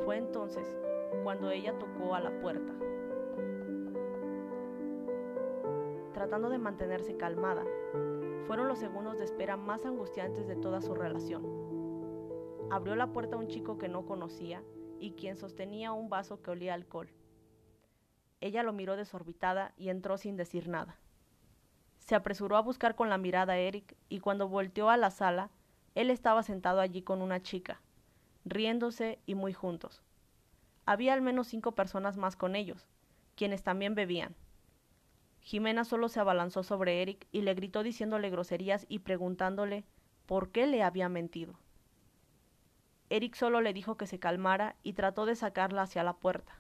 Fue 0.04 0.16
entonces 0.16 0.66
cuando 1.22 1.50
ella 1.50 1.78
tocó 1.78 2.14
a 2.14 2.20
la 2.20 2.30
puerta. 2.40 2.72
Tratando 6.24 6.48
de 6.48 6.56
mantenerse 6.56 7.18
calmada, 7.18 7.66
fueron 8.46 8.66
los 8.66 8.78
segundos 8.78 9.18
de 9.18 9.24
espera 9.24 9.58
más 9.58 9.84
angustiantes 9.84 10.48
de 10.48 10.56
toda 10.56 10.80
su 10.80 10.94
relación. 10.94 11.44
Abrió 12.70 12.96
la 12.96 13.12
puerta 13.12 13.36
a 13.36 13.38
un 13.38 13.48
chico 13.48 13.76
que 13.76 13.88
no 13.88 14.06
conocía 14.06 14.62
y 14.98 15.12
quien 15.12 15.36
sostenía 15.36 15.92
un 15.92 16.08
vaso 16.08 16.40
que 16.40 16.50
olía 16.50 16.72
a 16.72 16.76
alcohol. 16.76 17.12
Ella 18.40 18.62
lo 18.62 18.72
miró 18.72 18.96
desorbitada 18.96 19.74
y 19.76 19.90
entró 19.90 20.16
sin 20.16 20.38
decir 20.38 20.66
nada. 20.66 20.98
Se 21.98 22.14
apresuró 22.14 22.56
a 22.56 22.62
buscar 22.62 22.94
con 22.94 23.10
la 23.10 23.18
mirada 23.18 23.52
a 23.52 23.58
Eric 23.58 23.94
y 24.08 24.20
cuando 24.20 24.48
volteó 24.48 24.88
a 24.88 24.96
la 24.96 25.10
sala, 25.10 25.50
él 25.94 26.08
estaba 26.08 26.42
sentado 26.42 26.80
allí 26.80 27.02
con 27.02 27.20
una 27.20 27.42
chica, 27.42 27.82
riéndose 28.46 29.18
y 29.26 29.34
muy 29.34 29.52
juntos. 29.52 30.02
Había 30.86 31.12
al 31.12 31.20
menos 31.20 31.48
cinco 31.48 31.72
personas 31.72 32.16
más 32.16 32.34
con 32.34 32.56
ellos, 32.56 32.88
quienes 33.36 33.62
también 33.62 33.94
bebían. 33.94 34.34
Jimena 35.44 35.84
solo 35.84 36.08
se 36.08 36.20
abalanzó 36.20 36.62
sobre 36.62 37.02
Eric 37.02 37.28
y 37.30 37.42
le 37.42 37.52
gritó 37.52 37.82
diciéndole 37.82 38.30
groserías 38.30 38.86
y 38.88 39.00
preguntándole 39.00 39.84
por 40.24 40.50
qué 40.50 40.66
le 40.66 40.82
había 40.82 41.10
mentido. 41.10 41.58
Eric 43.10 43.34
solo 43.34 43.60
le 43.60 43.74
dijo 43.74 43.98
que 43.98 44.06
se 44.06 44.18
calmara 44.18 44.74
y 44.82 44.94
trató 44.94 45.26
de 45.26 45.36
sacarla 45.36 45.82
hacia 45.82 46.02
la 46.02 46.14
puerta. 46.14 46.58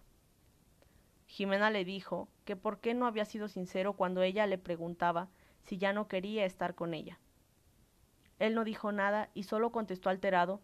Jimena 1.26 1.70
le 1.70 1.86
dijo 1.86 2.28
que 2.44 2.56
por 2.56 2.78
qué 2.80 2.92
no 2.92 3.06
había 3.06 3.24
sido 3.24 3.48
sincero 3.48 3.94
cuando 3.94 4.20
ella 4.22 4.46
le 4.46 4.58
preguntaba 4.58 5.30
si 5.62 5.78
ya 5.78 5.94
no 5.94 6.06
quería 6.06 6.44
estar 6.44 6.74
con 6.74 6.92
ella. 6.92 7.18
Él 8.38 8.54
no 8.54 8.64
dijo 8.64 8.92
nada 8.92 9.30
y 9.32 9.44
solo 9.44 9.72
contestó 9.72 10.10
alterado 10.10 10.60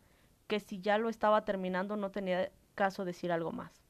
que 0.47 0.61
si 0.61 0.79
ya 0.83 0.99
lo 0.99 1.09
estaba 1.09 1.47
terminando 1.47 1.97
no 1.97 2.11
tenía 2.11 2.53
caso 2.75 3.07
decir 3.07 3.33
algo 3.33 3.50
más. 3.50 3.81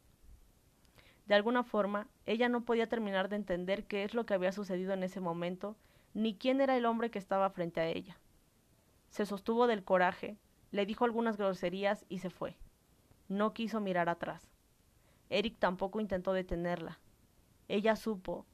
De 1.30 1.36
alguna 1.36 1.62
forma, 1.62 2.08
ella 2.26 2.48
no 2.48 2.64
podía 2.64 2.88
terminar 2.88 3.28
de 3.28 3.36
entender 3.36 3.84
qué 3.84 4.02
es 4.02 4.14
lo 4.14 4.26
que 4.26 4.34
había 4.34 4.50
sucedido 4.50 4.94
en 4.94 5.04
ese 5.04 5.20
momento, 5.20 5.76
ni 6.12 6.34
quién 6.34 6.60
era 6.60 6.76
el 6.76 6.84
hombre 6.84 7.12
que 7.12 7.20
estaba 7.20 7.48
frente 7.50 7.80
a 7.80 7.86
ella. 7.86 8.18
Se 9.10 9.24
sostuvo 9.24 9.68
del 9.68 9.84
coraje, 9.84 10.38
le 10.72 10.86
dijo 10.86 11.04
algunas 11.04 11.36
groserías 11.36 12.04
y 12.08 12.18
se 12.18 12.30
fue. 12.30 12.56
No 13.28 13.54
quiso 13.54 13.80
mirar 13.80 14.08
atrás. 14.08 14.50
Eric 15.28 15.56
tampoco 15.60 16.00
intentó 16.00 16.32
detenerla. 16.32 16.98
Ella 17.68 17.94
supo 17.94 18.44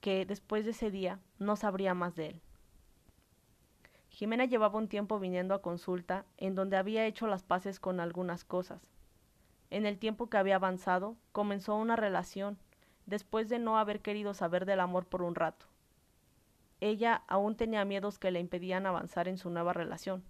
que 0.00 0.24
después 0.24 0.64
de 0.64 0.70
ese 0.70 0.90
día 0.90 1.20
no 1.38 1.54
sabría 1.54 1.92
más 1.92 2.16
de 2.16 2.28
él. 2.28 2.40
Jimena 4.08 4.46
llevaba 4.46 4.78
un 4.78 4.88
tiempo 4.88 5.18
viniendo 5.20 5.52
a 5.52 5.60
consulta 5.60 6.24
en 6.38 6.54
donde 6.54 6.78
había 6.78 7.04
hecho 7.04 7.26
las 7.26 7.42
paces 7.42 7.78
con 7.78 8.00
algunas 8.00 8.42
cosas. 8.42 8.88
En 9.70 9.86
el 9.86 9.98
tiempo 9.98 10.30
que 10.30 10.38
había 10.38 10.56
avanzado, 10.56 11.16
comenzó 11.32 11.76
una 11.76 11.96
relación, 11.96 12.58
después 13.06 13.48
de 13.48 13.58
no 13.58 13.78
haber 13.78 14.00
querido 14.00 14.34
saber 14.34 14.66
del 14.66 14.80
amor 14.80 15.06
por 15.06 15.22
un 15.22 15.34
rato. 15.34 15.66
Ella 16.80 17.22
aún 17.26 17.56
tenía 17.56 17.84
miedos 17.84 18.18
que 18.18 18.30
le 18.30 18.40
impedían 18.40 18.86
avanzar 18.86 19.28
en 19.28 19.38
su 19.38 19.50
nueva 19.50 19.72
relación, 19.72 20.24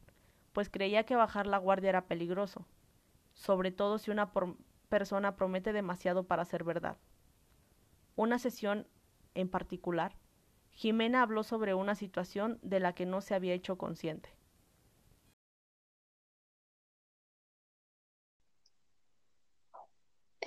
pues 0.52 0.70
creía 0.70 1.04
que 1.04 1.16
bajar 1.16 1.46
la 1.46 1.58
guardia 1.58 1.90
era 1.90 2.06
peligroso, 2.06 2.66
sobre 3.34 3.70
todo 3.70 3.98
si 3.98 4.10
una 4.10 4.32
persona 4.88 5.36
promete 5.36 5.72
demasiado 5.72 6.24
para 6.24 6.44
ser 6.44 6.64
verdad. 6.64 6.96
Una 8.16 8.38
sesión 8.38 8.86
en 9.34 9.48
particular, 9.48 10.16
Jimena 10.72 11.22
habló 11.22 11.42
sobre 11.42 11.74
una 11.74 11.94
situación 11.94 12.58
de 12.62 12.80
la 12.80 12.92
que 12.92 13.06
no 13.06 13.20
se 13.20 13.34
había 13.34 13.54
hecho 13.54 13.76
consciente. 13.76 14.37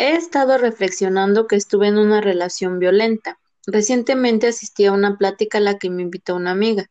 He 0.02 0.16
estado 0.16 0.58
reflexionando 0.58 1.46
que 1.46 1.56
estuve 1.56 1.88
en 1.88 2.00
una 2.00 2.22
relación 2.22 2.80
violenta. 2.80 3.40
Recientemente 3.68 4.48
asistí 4.48 4.86
a 4.86 4.94
una 4.94 5.16
plática 5.16 5.60
a 5.60 5.62
la 5.62 5.78
que 5.78 5.92
me 5.92 6.02
invitó 6.02 6.36
una 6.36 6.50
amiga. 6.50 6.90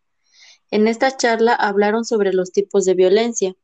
En 0.70 0.86
esta 0.86 1.16
charla 1.16 1.54
hablaron 1.54 2.04
sobre 2.04 2.32
los 2.32 2.52
tipos 2.52 2.84
de 2.84 2.94
violencia. 2.94 3.56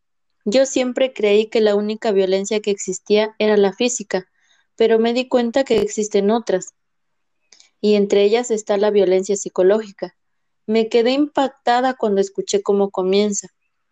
Yo 0.44 0.66
siempre 0.66 1.12
creí 1.12 1.46
que 1.46 1.60
la 1.60 1.76
única 1.76 2.10
violencia 2.10 2.58
que 2.58 2.72
existía 2.72 3.36
era 3.38 3.56
la 3.56 3.72
física, 3.72 4.26
pero 4.74 4.98
me 4.98 5.12
di 5.12 5.28
cuenta 5.28 5.62
que 5.62 5.80
existen 5.80 6.32
otras, 6.32 6.74
y 7.80 7.94
entre 7.94 8.24
ellas 8.24 8.50
está 8.50 8.76
la 8.78 8.90
violencia 8.90 9.36
psicológica. 9.36 10.16
Me 10.66 10.88
quedé 10.88 11.12
impactada 11.12 11.94
cuando 11.94 12.20
escuché 12.20 12.62
cómo 12.62 12.90
comienza. 12.90 13.46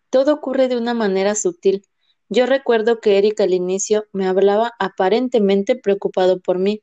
Todo 0.09 0.33
ocurre 0.33 0.67
de 0.67 0.75
una 0.75 0.93
manera 0.93 1.33
sutil, 1.33 1.87
yo 2.29 2.45
recuerdo 2.45 2.99
que 2.99 3.17
Eric 3.17 3.39
al 3.41 3.53
inicio 3.53 4.05
me 4.11 4.27
hablaba 4.27 4.73
aparentemente 4.79 5.75
preocupado 5.75 6.39
por 6.39 6.57
mí. 6.57 6.81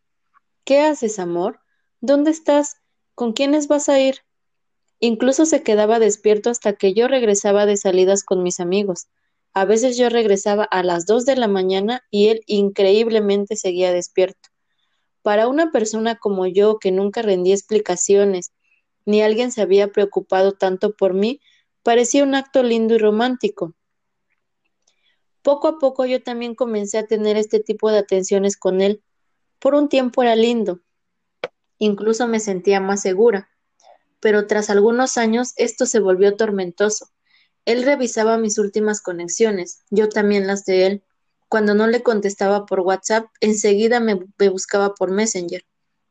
¿Qué 0.65 0.81
haces, 0.81 1.19
amor? 1.19 1.61
¿Dónde 2.01 2.31
estás? 2.31 2.77
¿Con 3.15 3.33
quiénes 3.33 3.67
vas 3.67 3.89
a 3.89 3.99
ir? 3.99 4.19
Incluso 5.01 5.45
se 5.45 5.65
quedaba 5.65 5.99
despierto 5.99 6.49
hasta 6.49 6.75
que 6.75 6.95
yo 6.95 7.09
regresaba 7.09 7.67
de 7.67 7.77
salidas 7.77 8.23
con 8.23 8.45
mis 8.45 8.61
amigos. 8.61 9.09
A 9.53 9.65
veces 9.65 9.99
yo 9.99 10.09
regresaba 10.09 10.65
a 10.65 10.85
las 10.85 11.07
dos 11.07 11.27
de 11.27 11.37
la 11.37 11.49
mañana 11.49 12.03
y 12.11 12.29
él 12.29 12.43
increíblemente 12.47 13.57
seguía 13.57 13.93
despierto. 13.93 14.49
Para 15.23 15.49
una 15.49 15.73
persona 15.73 16.17
como 16.17 16.47
yo, 16.47 16.79
que 16.79 16.93
nunca 16.93 17.21
rendí 17.21 17.53
explicaciones, 17.53 18.53
ni 19.05 19.23
alguien 19.23 19.51
se 19.51 19.61
había 19.63 19.89
preocupado 19.89 20.53
tanto 20.53 20.95
por 20.95 21.15
mí, 21.15 21.41
parecía 21.83 22.23
un 22.23 22.35
acto 22.37 22.63
lindo 22.63 22.95
y 22.95 22.99
romántico. 22.99 23.75
Poco 25.43 25.69
a 25.69 25.79
poco 25.79 26.07
yo 26.07 26.23
también 26.23 26.55
comencé 26.55 26.99
a 26.99 27.07
tener 27.07 27.37
este 27.37 27.61
tipo 27.61 27.91
de 27.91 27.99
atenciones 27.99 28.57
con 28.57 28.81
él. 28.81 29.03
Por 29.59 29.75
un 29.75 29.89
tiempo 29.89 30.23
era 30.23 30.37
lindo, 30.37 30.81
incluso 31.79 32.29
me 32.29 32.41
sentía 32.41 32.81
más 32.81 33.03
segura, 33.03 33.49
pero 34.21 34.47
tras 34.47 34.71
algunos 34.71 35.19
años 35.19 35.53
esto 35.57 35.85
se 35.85 35.99
volvió 35.99 36.37
tormentoso. 36.37 37.11
Él 37.65 37.83
revisaba 37.83 38.39
mis 38.39 38.59
últimas 38.59 39.01
conexiones, 39.01 39.83
yo 39.91 40.09
también 40.09 40.47
las 40.47 40.65
de 40.65 40.87
él. 40.87 41.03
Cuando 41.49 41.75
no 41.75 41.87
le 41.87 42.03
contestaba 42.03 42.67
por 42.67 42.81
WhatsApp, 42.81 43.27
enseguida 43.41 44.01
me, 44.01 44.19
me 44.39 44.49
buscaba 44.49 44.95
por 44.95 45.11
Messenger. 45.11 45.65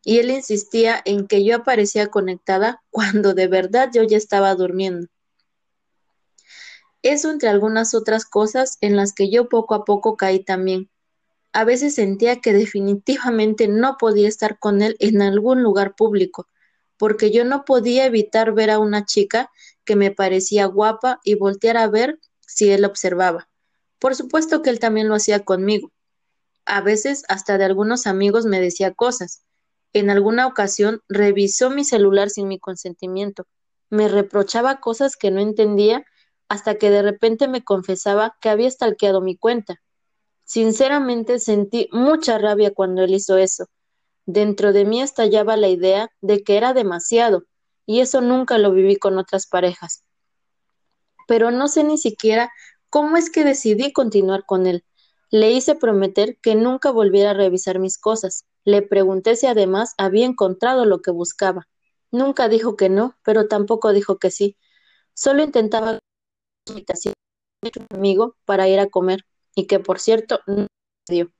Y 0.03 0.19
él 0.19 0.29
insistía 0.29 1.01
en 1.05 1.27
que 1.27 1.43
yo 1.43 1.55
aparecía 1.55 2.07
conectada 2.07 2.83
cuando 2.89 3.33
de 3.33 3.47
verdad 3.47 3.89
yo 3.93 4.03
ya 4.03 4.17
estaba 4.17 4.53
durmiendo. 4.55 5.07
Eso 7.03 7.31
entre 7.31 7.49
algunas 7.49 7.93
otras 7.95 8.25
cosas 8.25 8.77
en 8.81 8.95
las 8.95 9.13
que 9.13 9.29
yo 9.29 9.49
poco 9.49 9.73
a 9.73 9.85
poco 9.85 10.17
caí 10.17 10.43
también. 10.43 10.89
A 11.53 11.63
veces 11.63 11.95
sentía 11.95 12.39
que 12.39 12.53
definitivamente 12.53 13.67
no 13.67 13.97
podía 13.97 14.27
estar 14.27 14.59
con 14.59 14.81
él 14.81 14.95
en 14.99 15.21
algún 15.21 15.63
lugar 15.63 15.95
público, 15.95 16.47
porque 16.97 17.31
yo 17.31 17.43
no 17.43 17.65
podía 17.65 18.05
evitar 18.05 18.53
ver 18.53 18.69
a 18.69 18.79
una 18.79 19.05
chica 19.05 19.49
que 19.83 19.95
me 19.95 20.11
parecía 20.11 20.65
guapa 20.65 21.19
y 21.23 21.35
voltear 21.35 21.77
a 21.77 21.87
ver 21.87 22.19
si 22.39 22.69
él 22.69 22.85
observaba. 22.85 23.49
Por 23.99 24.15
supuesto 24.15 24.61
que 24.61 24.69
él 24.69 24.79
también 24.79 25.09
lo 25.09 25.15
hacía 25.15 25.43
conmigo. 25.43 25.91
A 26.65 26.81
veces 26.81 27.23
hasta 27.27 27.57
de 27.57 27.65
algunos 27.65 28.07
amigos 28.07 28.45
me 28.45 28.61
decía 28.61 28.93
cosas. 28.93 29.43
En 29.93 30.09
alguna 30.09 30.47
ocasión 30.47 31.01
revisó 31.09 31.69
mi 31.69 31.83
celular 31.83 32.29
sin 32.29 32.47
mi 32.47 32.59
consentimiento. 32.59 33.45
Me 33.89 34.07
reprochaba 34.07 34.79
cosas 34.79 35.17
que 35.17 35.31
no 35.31 35.41
entendía 35.41 36.05
hasta 36.51 36.75
que 36.75 36.89
de 36.89 37.01
repente 37.01 37.47
me 37.47 37.63
confesaba 37.63 38.35
que 38.41 38.49
había 38.49 38.69
stalkeado 38.69 39.21
mi 39.21 39.37
cuenta. 39.37 39.81
Sinceramente 40.43 41.39
sentí 41.39 41.87
mucha 41.93 42.37
rabia 42.39 42.73
cuando 42.73 43.03
él 43.03 43.13
hizo 43.13 43.37
eso. 43.37 43.67
Dentro 44.25 44.73
de 44.73 44.83
mí 44.83 45.01
estallaba 45.01 45.55
la 45.55 45.69
idea 45.69 46.09
de 46.19 46.43
que 46.43 46.57
era 46.57 46.73
demasiado, 46.73 47.45
y 47.85 48.01
eso 48.01 48.19
nunca 48.19 48.57
lo 48.57 48.73
viví 48.73 48.97
con 48.97 49.17
otras 49.17 49.47
parejas. 49.47 50.03
Pero 51.25 51.51
no 51.51 51.69
sé 51.69 51.85
ni 51.85 51.97
siquiera 51.97 52.51
cómo 52.89 53.15
es 53.15 53.29
que 53.29 53.45
decidí 53.45 53.93
continuar 53.93 54.43
con 54.45 54.67
él. 54.67 54.83
Le 55.29 55.51
hice 55.51 55.75
prometer 55.75 56.37
que 56.41 56.55
nunca 56.55 56.91
volviera 56.91 57.29
a 57.29 57.33
revisar 57.33 57.79
mis 57.79 57.97
cosas. 57.97 58.43
Le 58.65 58.81
pregunté 58.81 59.37
si 59.37 59.47
además 59.47 59.93
había 59.97 60.25
encontrado 60.25 60.83
lo 60.83 61.01
que 61.01 61.11
buscaba. 61.11 61.69
Nunca 62.11 62.49
dijo 62.49 62.75
que 62.75 62.89
no, 62.89 63.15
pero 63.23 63.47
tampoco 63.47 63.93
dijo 63.93 64.19
que 64.19 64.31
sí. 64.31 64.57
Solo 65.13 65.43
intentaba 65.43 65.99
invitación 66.67 67.13
de 67.61 67.71
un 67.79 67.87
amigo 67.97 68.35
para 68.45 68.67
ir 68.67 68.79
a 68.79 68.87
comer 68.87 69.25
y 69.55 69.67
que 69.67 69.79
por 69.79 69.99
cierto 69.99 70.39
no 70.47 70.67
dio. 71.07 71.31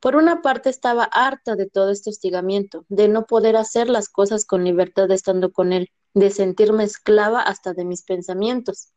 Por 0.00 0.16
una 0.16 0.42
parte 0.42 0.68
estaba 0.68 1.04
harta 1.04 1.56
de 1.56 1.68
todo 1.68 1.90
este 1.90 2.10
hostigamiento, 2.10 2.84
de 2.88 3.08
no 3.08 3.26
poder 3.26 3.56
hacer 3.56 3.88
las 3.88 4.08
cosas 4.08 4.44
con 4.44 4.64
libertad 4.64 5.10
estando 5.10 5.52
con 5.52 5.72
él, 5.72 5.90
de 6.14 6.30
sentirme 6.30 6.84
esclava 6.84 7.40
hasta 7.40 7.72
de 7.72 7.84
mis 7.84 8.02
pensamientos. 8.02 8.92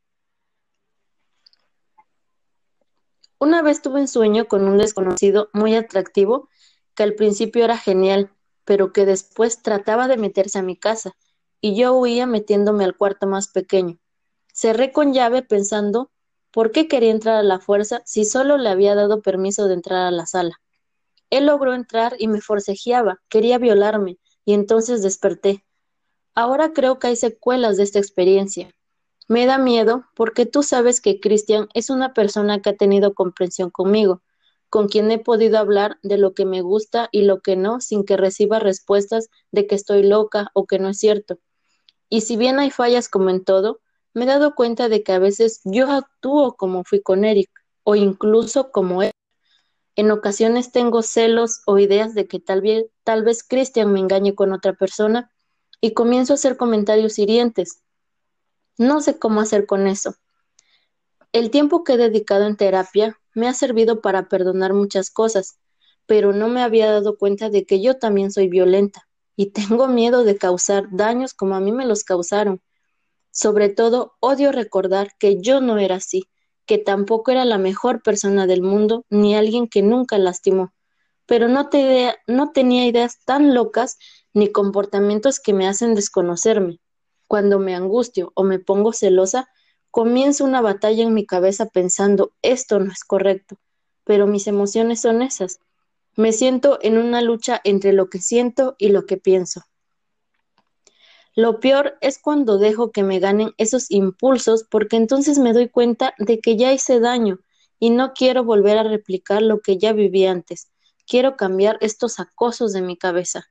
Una 3.40 3.62
vez 3.62 3.82
tuve 3.82 4.02
un 4.02 4.08
sueño 4.08 4.48
con 4.48 4.68
un 4.68 4.78
desconocido 4.78 5.50
muy 5.54 5.76
atractivo 5.76 6.50
que 6.94 7.04
al 7.04 7.16
principio 7.16 7.64
era 7.64 7.78
genial, 7.78 8.34
pero 8.66 8.92
que 8.92 9.06
después 9.06 9.62
trataba 9.62 10.10
de 10.10 10.18
meterse 10.18 10.60
a 10.60 10.64
mi 10.64 10.76
casa, 10.76 11.14
y 11.62 11.76
yo 11.76 11.94
huía 11.94 12.26
metiéndome 12.26 12.84
al 12.84 12.98
cuarto 12.98 13.26
más 13.26 13.48
pequeño. 13.48 13.98
Cerré 14.62 14.92
con 14.92 15.14
llave 15.14 15.42
pensando 15.42 16.12
por 16.52 16.74
qué 16.74 16.90
quería 16.90 17.12
entrar 17.12 17.38
a 17.38 17.44
la 17.44 17.62
fuerza 17.62 18.02
si 18.04 18.26
solo 18.26 18.58
le 18.58 18.68
había 18.68 18.94
dado 18.94 19.22
permiso 19.22 19.70
de 19.70 19.76
entrar 19.76 20.06
a 20.06 20.12
la 20.12 20.26
sala. 20.26 20.60
Él 21.30 21.46
logró 21.46 21.74
entrar 21.74 22.18
y 22.20 22.28
me 22.28 22.42
forcejeaba, 22.42 23.22
quería 23.30 23.58
violarme, 23.58 24.18
y 24.44 24.52
entonces 24.52 25.02
desperté. 25.02 25.64
Ahora 26.36 26.74
creo 26.74 27.00
que 27.00 27.08
hay 27.08 27.16
secuelas 27.16 27.78
de 27.78 27.84
esta 27.84 28.00
experiencia. 28.00 28.70
Me 29.30 29.46
da 29.46 29.58
miedo 29.58 30.04
porque 30.14 30.46
tú 30.46 30.62
sabes 30.62 31.00
que 31.00 31.22
Christian 31.22 31.70
es 31.74 31.90
una 31.90 32.14
persona 32.14 32.62
que 32.62 32.72
ha 32.72 32.76
tenido 32.76 33.14
comprensión 33.14 33.70
conmigo, 33.70 34.24
con 34.70 34.90
quien 34.90 35.10
he 35.10 35.20
podido 35.20 35.58
hablar 35.58 36.00
de 36.04 36.18
lo 36.18 36.34
que 36.34 36.44
me 36.44 36.60
gusta 36.60 37.08
y 37.14 37.22
lo 37.22 37.40
que 37.40 37.56
no 37.56 37.80
sin 37.80 38.04
que 38.04 38.18
reciba 38.18 38.60
respuestas 38.60 39.30
de 39.54 39.68
que 39.68 39.76
estoy 39.76 40.04
loca 40.04 40.50
o 40.54 40.66
que 40.66 40.80
no 40.80 40.90
es 40.90 40.98
cierto. 40.98 41.40
Y 42.10 42.22
si 42.22 42.36
bien 42.36 42.60
hay 42.60 42.72
fallas 42.72 43.08
como 43.08 43.30
en 43.30 43.46
todo, 43.46 43.80
me 44.14 44.24
he 44.24 44.28
dado 44.28 44.56
cuenta 44.56 44.90
de 44.90 45.04
que 45.04 45.12
a 45.12 45.20
veces 45.20 45.62
yo 45.64 45.92
actúo 45.92 46.56
como 46.56 46.84
fui 46.84 47.02
con 47.02 47.26
Eric 47.26 47.50
o 47.84 47.96
incluso 47.96 48.72
como 48.72 49.04
él. 49.04 49.12
En 49.96 50.12
ocasiones 50.12 50.72
tengo 50.72 51.02
celos 51.02 51.62
o 51.66 51.78
ideas 51.78 52.14
de 52.14 52.28
que 52.28 52.40
tal 52.40 52.62
vez, 52.62 52.86
tal 53.04 53.24
vez 53.24 53.44
Christian 53.44 53.92
me 53.92 54.00
engañe 54.00 54.36
con 54.36 54.54
otra 54.54 54.74
persona 54.74 55.32
y 55.82 55.94
comienzo 55.94 56.34
a 56.34 56.36
hacer 56.36 56.58
comentarios 56.58 57.20
hirientes. 57.20 57.82
No 58.78 59.02
sé 59.02 59.20
cómo 59.20 59.42
hacer 59.42 59.66
con 59.66 59.88
eso. 59.88 60.16
El 61.32 61.52
tiempo 61.52 61.84
que 61.84 61.94
he 61.94 61.98
dedicado 61.98 62.46
en 62.46 62.58
terapia 62.58 63.20
me 63.36 63.48
ha 63.48 63.54
servido 63.54 64.02
para 64.02 64.30
perdonar 64.30 64.74
muchas 64.74 65.12
cosas, 65.12 65.60
pero 66.06 66.34
no 66.34 66.48
me 66.48 66.64
había 66.64 66.92
dado 66.92 67.18
cuenta 67.18 67.50
de 67.50 67.66
que 67.66 67.82
yo 67.82 67.98
también 67.98 68.32
soy 68.32 68.48
violenta 68.48 69.08
y 69.36 69.52
tengo 69.52 69.88
miedo 69.88 70.24
de 70.24 70.38
causar 70.38 70.88
daños 70.92 71.34
como 71.34 71.56
a 71.56 71.60
mí 71.60 71.72
me 71.72 71.86
los 71.86 72.04
causaron. 72.04 72.62
Sobre 73.32 73.70
todo, 73.70 74.14
odio 74.20 74.52
recordar 74.52 75.12
que 75.20 75.40
yo 75.42 75.62
no 75.62 75.78
era 75.78 75.96
así, 75.96 76.30
que 76.66 76.78
tampoco 76.78 77.32
era 77.32 77.46
la 77.46 77.58
mejor 77.58 78.02
persona 78.04 78.46
del 78.48 78.62
mundo, 78.62 79.06
ni 79.10 79.36
alguien 79.36 79.68
que 79.68 79.82
nunca 79.82 80.18
lastimó. 80.18 80.74
Pero 81.26 81.48
no, 81.48 81.70
tenía 81.70 82.88
ideas 82.88 83.24
tan 83.26 83.54
locas 83.54 83.98
ni 84.34 84.52
comportamientos 84.52 85.40
que 85.40 85.54
me 85.54 85.68
hacen 85.68 85.96
desconocerme. 85.96 86.80
Cuando 87.28 87.60
me 87.60 87.76
angustio 87.76 88.32
o 88.36 88.44
me 88.44 88.60
pongo 88.60 88.94
celosa, 88.94 89.50
comienzo 89.92 90.44
una 90.44 90.62
batalla 90.62 91.04
en 91.04 91.14
mi 91.14 91.26
cabeza 91.26 91.68
pensando 91.68 92.34
esto 92.42 92.80
no 92.80 92.92
es 92.92 93.04
correcto, 93.04 93.58
pero 94.04 94.28
mis 94.28 94.48
emociones 94.48 95.02
son 95.02 95.22
esas. 95.22 95.60
Me 96.16 96.34
siento 96.34 96.80
en 96.82 96.98
una 96.98 97.22
lucha 97.22 97.62
entre 97.64 97.94
lo 97.94 98.10
que 98.10 98.20
siento 98.20 98.76
y 98.78 98.90
lo 98.90 99.06
que 99.06 99.18
pienso. 99.18 99.62
Lo 101.36 101.60
peor 101.60 101.98
es 102.02 102.20
cuando 102.20 102.58
dejo 102.58 102.92
que 102.92 103.04
me 103.04 103.20
ganen 103.20 103.52
esos 103.58 103.92
impulsos 103.92 104.66
porque 104.70 104.98
entonces 104.98 105.38
me 105.38 105.54
doy 105.54 105.70
cuenta 105.70 106.14
de 106.18 106.40
que 106.40 106.58
ya 106.58 106.74
hice 106.74 107.00
daño 107.00 107.40
y 107.80 107.92
no 107.92 108.14
quiero 108.14 108.44
volver 108.44 108.78
a 108.78 108.84
replicar 108.84 109.42
lo 109.42 109.60
que 109.60 109.78
ya 109.78 109.94
viví 109.94 110.26
antes. 110.26 110.72
Quiero 111.08 111.38
cambiar 111.38 111.78
estos 111.82 112.20
acosos 112.20 112.74
de 112.74 112.82
mi 112.82 112.98
cabeza. 112.98 113.46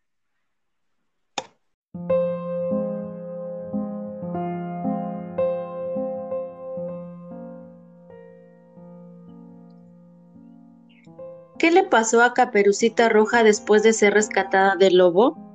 ¿Qué 11.59 11.73
le 11.73 11.83
pasó 11.83 12.23
a 12.23 12.35
Caperucita 12.35 13.09
Roja 13.09 13.43
después 13.43 13.83
de 13.83 13.93
ser 13.93 14.15
rescatada 14.15 14.77
del 14.77 14.97
lobo? 14.99 15.48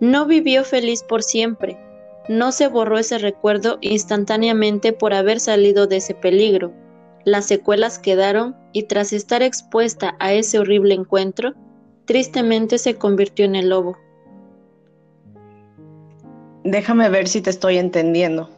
No 0.00 0.26
vivió 0.26 0.64
feliz 0.64 1.02
por 1.02 1.22
siempre. 1.22 1.78
No 2.28 2.52
se 2.52 2.68
borró 2.68 2.98
ese 2.98 3.18
recuerdo 3.18 3.78
instantáneamente 3.80 4.92
por 4.92 5.14
haber 5.14 5.40
salido 5.40 5.86
de 5.86 5.96
ese 5.96 6.14
peligro. 6.14 6.72
Las 7.24 7.46
secuelas 7.46 7.98
quedaron 7.98 8.56
y 8.72 8.84
tras 8.84 9.12
estar 9.12 9.42
expuesta 9.42 10.16
a 10.18 10.32
ese 10.32 10.58
horrible 10.58 10.94
encuentro, 10.94 11.54
tristemente 12.04 12.78
se 12.78 12.96
convirtió 12.96 13.44
en 13.44 13.56
el 13.56 13.70
lobo. 13.70 13.96
Déjame 16.64 17.08
ver 17.08 17.28
si 17.28 17.40
te 17.40 17.50
estoy 17.50 17.78
entendiendo. 17.78 18.50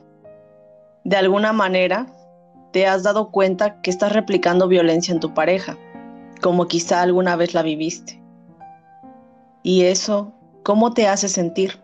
De 1.05 1.17
alguna 1.17 1.53
manera, 1.53 2.07
te 2.73 2.87
has 2.87 3.03
dado 3.03 3.31
cuenta 3.31 3.81
que 3.81 3.91
estás 3.91 4.13
replicando 4.13 4.67
violencia 4.67 5.13
en 5.13 5.21
tu 5.21 5.35
pareja, 5.35 5.77
como 6.41 6.69
quizá 6.69 7.03
alguna 7.03 7.37
vez 7.37 7.55
la 7.55 7.63
viviste. 7.63 8.21
Y 9.63 9.85
eso, 9.85 10.33
¿cómo 10.69 10.93
te 10.93 11.09
hace 11.09 11.31
sentir? 11.31 11.79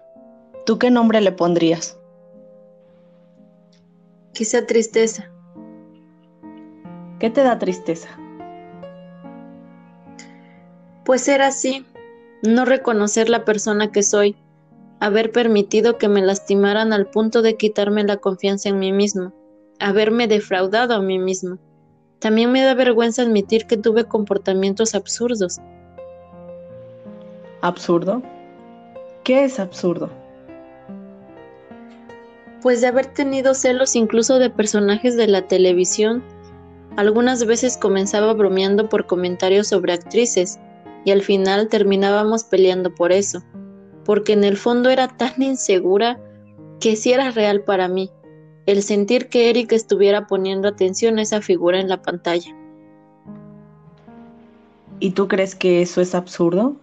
¿Tú 0.67 0.79
qué 0.79 0.91
nombre 0.91 1.23
le 1.23 1.33
pondrías? 1.33 1.99
Quizá 4.35 4.67
tristeza. 4.67 5.31
¿Qué 7.19 7.31
te 7.31 7.43
da 7.43 7.59
tristeza? 7.59 8.11
Pues 11.07 11.23
ser 11.23 11.41
así, 11.41 11.87
no 12.43 12.67
reconocer 12.67 13.31
la 13.31 13.47
persona 13.47 13.91
que 13.91 14.03
soy, 14.03 14.37
haber 15.01 15.33
permitido 15.33 15.97
que 15.97 16.11
me 16.11 16.21
lastimaran 16.21 16.93
al 16.93 17.07
punto 17.07 17.41
de 17.41 17.57
quitarme 17.57 18.05
la 18.05 18.19
confianza 18.19 18.69
en 18.69 18.81
mí 18.81 18.93
mismo, 18.93 19.33
haberme 19.81 20.29
defraudado 20.29 20.93
a 20.93 21.01
mí 21.01 21.19
mismo. 21.19 21.57
También 22.19 22.53
me 22.53 22.63
da 22.63 22.75
vergüenza 22.75 23.23
admitir 23.23 23.67
que 23.67 23.79
tuve 23.79 24.05
comportamientos 24.05 24.95
absurdos. 24.95 25.59
¿Absurdo? 27.63 28.23
¿Qué 29.25 29.45
es 29.45 29.59
absurdo? 29.59 30.11
Pues 32.61 32.83
de 32.83 32.89
haber 32.89 33.07
tenido 33.07 33.55
celos 33.55 33.97
incluso 33.97 34.39
de 34.39 34.51
personajes 34.51 35.17
de 35.17 35.27
la 35.27 35.49
televisión. 35.49 36.23
Algunas 36.97 37.47
veces 37.47 37.79
comenzaba 37.79 38.35
bromeando 38.35 38.91
por 38.91 39.07
comentarios 39.07 39.69
sobre 39.69 39.95
actrices 39.95 40.61
y 41.07 41.11
al 41.11 41.23
final 41.23 41.69
terminábamos 41.69 42.45
peleando 42.45 42.95
por 42.95 43.13
eso, 43.13 43.43
porque 44.05 44.35
en 44.35 44.45
el 44.45 44.59
fondo 44.59 44.91
era 44.91 45.09
tan 45.09 45.41
insegura 45.43 46.21
que 46.79 46.95
si 46.95 47.15
era 47.15 47.31
real 47.31 47.63
para 47.63 47.89
mí, 47.89 48.11
el 48.67 48.83
sentir 48.83 49.31
que 49.31 49.49
Eric 49.49 49.73
estuviera 49.73 50.27
poniendo 50.27 50.69
atención 50.69 51.19
a 51.19 51.23
esa 51.23 51.41
figura 51.41 51.81
en 51.81 51.89
la 51.89 52.03
pantalla. 52.03 52.55
¿Y 55.01 55.13
tú 55.13 55.29
crees 55.29 55.55
que 55.55 55.81
eso 55.81 56.03
es 56.03 56.15
absurdo? 56.15 56.77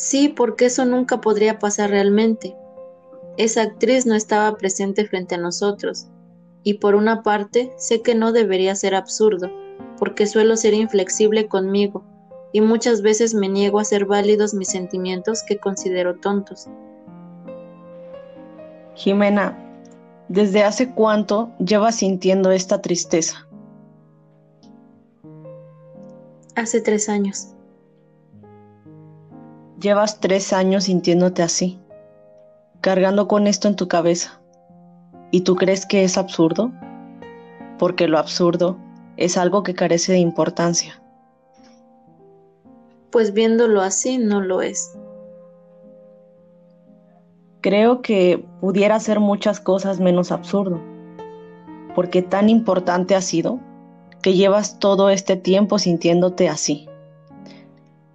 Sí, 0.00 0.30
porque 0.30 0.64
eso 0.64 0.86
nunca 0.86 1.20
podría 1.20 1.58
pasar 1.58 1.90
realmente. 1.90 2.56
Esa 3.36 3.60
actriz 3.60 4.06
no 4.06 4.14
estaba 4.14 4.56
presente 4.56 5.04
frente 5.04 5.34
a 5.34 5.38
nosotros, 5.38 6.06
y 6.62 6.78
por 6.78 6.94
una 6.94 7.22
parte 7.22 7.70
sé 7.76 8.00
que 8.00 8.14
no 8.14 8.32
debería 8.32 8.74
ser 8.74 8.94
absurdo, 8.94 9.50
porque 9.98 10.26
suelo 10.26 10.56
ser 10.56 10.72
inflexible 10.72 11.48
conmigo, 11.48 12.02
y 12.50 12.62
muchas 12.62 13.02
veces 13.02 13.34
me 13.34 13.50
niego 13.50 13.78
a 13.78 13.84
ser 13.84 14.06
válidos 14.06 14.54
mis 14.54 14.70
sentimientos 14.70 15.42
que 15.42 15.58
considero 15.58 16.18
tontos. 16.18 16.66
Jimena, 18.94 19.54
¿desde 20.28 20.62
hace 20.62 20.94
cuánto 20.94 21.52
llevas 21.58 21.96
sintiendo 21.96 22.52
esta 22.52 22.80
tristeza? 22.80 23.46
Hace 26.54 26.80
tres 26.80 27.10
años. 27.10 27.54
Llevas 29.80 30.20
tres 30.20 30.52
años 30.52 30.84
sintiéndote 30.84 31.42
así, 31.42 31.78
cargando 32.82 33.26
con 33.28 33.46
esto 33.46 33.66
en 33.66 33.76
tu 33.76 33.88
cabeza. 33.88 34.38
¿Y 35.30 35.40
tú 35.40 35.56
crees 35.56 35.86
que 35.86 36.04
es 36.04 36.18
absurdo? 36.18 36.70
Porque 37.78 38.06
lo 38.06 38.18
absurdo 38.18 38.76
es 39.16 39.38
algo 39.38 39.62
que 39.62 39.74
carece 39.74 40.12
de 40.12 40.18
importancia. 40.18 41.00
Pues 43.10 43.32
viéndolo 43.32 43.80
así, 43.80 44.18
no 44.18 44.42
lo 44.42 44.60
es. 44.60 44.98
Creo 47.62 48.02
que 48.02 48.44
pudiera 48.60 49.00
ser 49.00 49.18
muchas 49.18 49.60
cosas 49.60 49.98
menos 49.98 50.30
absurdo, 50.30 50.78
porque 51.94 52.20
tan 52.20 52.50
importante 52.50 53.14
ha 53.14 53.22
sido 53.22 53.60
que 54.20 54.34
llevas 54.34 54.78
todo 54.78 55.08
este 55.08 55.36
tiempo 55.36 55.78
sintiéndote 55.78 56.50
así. 56.50 56.89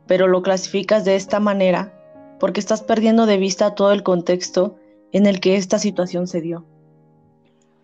Pero 0.08 0.28
lo 0.28 0.42
clasificas 0.42 1.06
de 1.06 1.16
esta 1.16 1.40
manera 1.40 1.94
porque 2.40 2.60
estás 2.60 2.82
perdiendo 2.82 3.26
de 3.26 3.38
vista 3.38 3.76
todo 3.76 3.92
el 3.92 4.04
contexto 4.04 4.76
en 5.12 5.26
el 5.26 5.40
que 5.40 5.56
esta 5.56 5.80
situación 5.80 6.28
se 6.28 6.42
dio. 6.42 6.66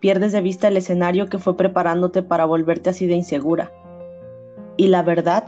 Pierdes 0.00 0.32
de 0.32 0.40
vista 0.40 0.68
el 0.68 0.76
escenario 0.76 1.28
que 1.28 1.38
fue 1.38 1.56
preparándote 1.56 2.22
para 2.22 2.44
volverte 2.44 2.90
así 2.90 3.06
de 3.06 3.14
insegura. 3.14 3.72
Y 4.76 4.88
la 4.88 5.02
verdad 5.02 5.44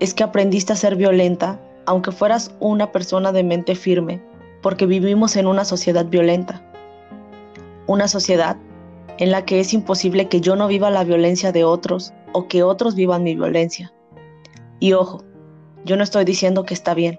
es 0.00 0.14
que 0.14 0.24
aprendiste 0.24 0.72
a 0.72 0.76
ser 0.76 0.96
violenta 0.96 1.60
aunque 1.86 2.12
fueras 2.12 2.54
una 2.60 2.92
persona 2.92 3.32
de 3.32 3.42
mente 3.42 3.74
firme 3.74 4.22
porque 4.62 4.86
vivimos 4.86 5.36
en 5.36 5.46
una 5.46 5.64
sociedad 5.64 6.06
violenta. 6.06 6.62
Una 7.86 8.08
sociedad 8.08 8.56
en 9.18 9.30
la 9.30 9.44
que 9.44 9.60
es 9.60 9.74
imposible 9.74 10.28
que 10.28 10.40
yo 10.40 10.56
no 10.56 10.68
viva 10.68 10.90
la 10.90 11.04
violencia 11.04 11.52
de 11.52 11.64
otros 11.64 12.12
o 12.32 12.48
que 12.48 12.62
otros 12.62 12.94
vivan 12.94 13.24
mi 13.24 13.34
violencia. 13.34 13.92
Y 14.78 14.94
ojo, 14.94 15.24
yo 15.84 15.96
no 15.96 16.04
estoy 16.04 16.24
diciendo 16.24 16.64
que 16.64 16.74
está 16.74 16.94
bien, 16.94 17.18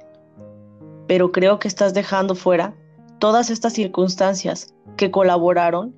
pero 1.07 1.31
creo 1.31 1.59
que 1.59 1.67
estás 1.67 1.93
dejando 1.93 2.35
fuera 2.35 2.75
todas 3.19 3.49
estas 3.49 3.73
circunstancias 3.73 4.73
que 4.97 5.11
colaboraron 5.11 5.95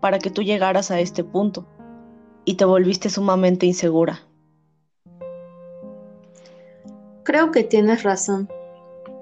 para 0.00 0.18
que 0.18 0.30
tú 0.30 0.42
llegaras 0.42 0.90
a 0.90 1.00
este 1.00 1.24
punto 1.24 1.66
y 2.44 2.54
te 2.54 2.64
volviste 2.64 3.08
sumamente 3.08 3.66
insegura. 3.66 4.20
Creo 7.24 7.52
que 7.52 7.62
tienes 7.62 8.02
razón. 8.02 8.48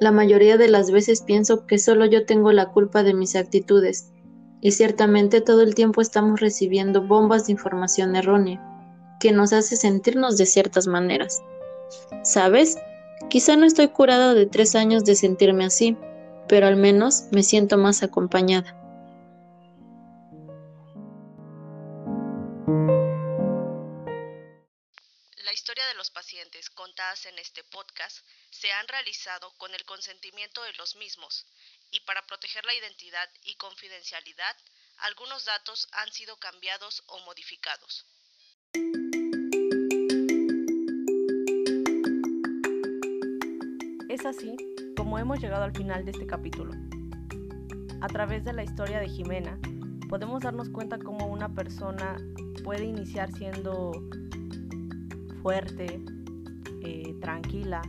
La 0.01 0.11
mayoría 0.11 0.57
de 0.57 0.69
las 0.69 0.91
veces 0.91 1.21
pienso 1.21 1.67
que 1.67 1.79
solo 1.79 2.07
yo 2.07 2.25
tengo 2.25 2.53
la 2.53 2.71
culpa 2.71 3.03
de 3.03 3.13
mis 3.13 3.37
actitudes, 3.37 4.11
y 4.63 4.73
ciertamente 4.73 5.41
todo 5.41 5.63
el 5.63 5.75
tiempo 5.75 6.01
estamos 6.01 6.41
recibiendo 6.41 7.03
bombas 7.03 7.47
de 7.47 7.53
información 7.53 8.17
errónea, 8.17 8.61
que 9.21 9.33
nos 9.33 9.53
hace 9.53 9.77
sentirnos 9.77 10.39
de 10.39 10.47
ciertas 10.47 10.87
maneras. 10.87 11.43
¿Sabes? 12.25 12.77
Quizá 13.29 13.57
no 13.57 13.67
estoy 13.67 13.89
curada 13.89 14.35
de 14.35 14.47
tres 14.47 14.75
años 14.75 15.05
de 15.05 15.15
sentirme 15.15 15.65
así, 15.65 15.97
pero 16.49 16.67
al 16.67 16.77
menos 16.77 17.25
me 17.31 17.43
siento 17.43 17.77
más 17.77 18.03
acompañada. 18.03 18.77
La 25.45 25.53
historia 25.53 25.87
de 25.87 25.95
los 25.95 26.11
pacientes 26.11 26.71
contadas 26.71 27.27
en 27.27 27.39
este 27.39 27.63
podcast 27.65 28.19
se 28.51 28.73
han 28.73 28.89
realizado 28.89 29.53
con 29.59 29.75
el 29.75 29.85
consentimiento 29.85 30.63
de 30.63 30.73
los 30.75 30.97
mismos 30.97 31.47
y 31.91 32.01
para 32.01 32.27
proteger 32.27 32.65
la 32.65 32.75
identidad 32.75 33.29
y 33.45 33.55
confidencialidad, 33.57 34.57
algunos 34.99 35.45
datos 35.45 35.89
han 35.93 36.13
sido 36.13 36.37
cambiados 36.37 37.03
o 37.07 37.19
modificados. 37.21 38.07
Es 44.11 44.27
así 44.27 44.57
como 44.97 45.21
hemos 45.21 45.41
llegado 45.41 45.63
al 45.63 45.71
final 45.71 46.05
de 46.05 46.11
este 46.11 46.27
capítulo. 46.27 46.73
A 48.01 48.09
través 48.09 48.45
de 48.45 48.53
la 48.53 48.65
historia 48.65 48.99
de 48.99 49.09
Jimena, 49.09 49.57
podemos 50.09 50.43
darnos 50.43 50.69
cuenta 50.69 50.99
cómo 50.99 51.27
una 51.27 51.55
persona 51.55 52.17
puede 52.65 52.87
iniciar 52.87 53.31
siendo 53.31 53.93
fuerte, 55.43 56.03
eh, 56.83 57.15
tranquila, 57.21 57.83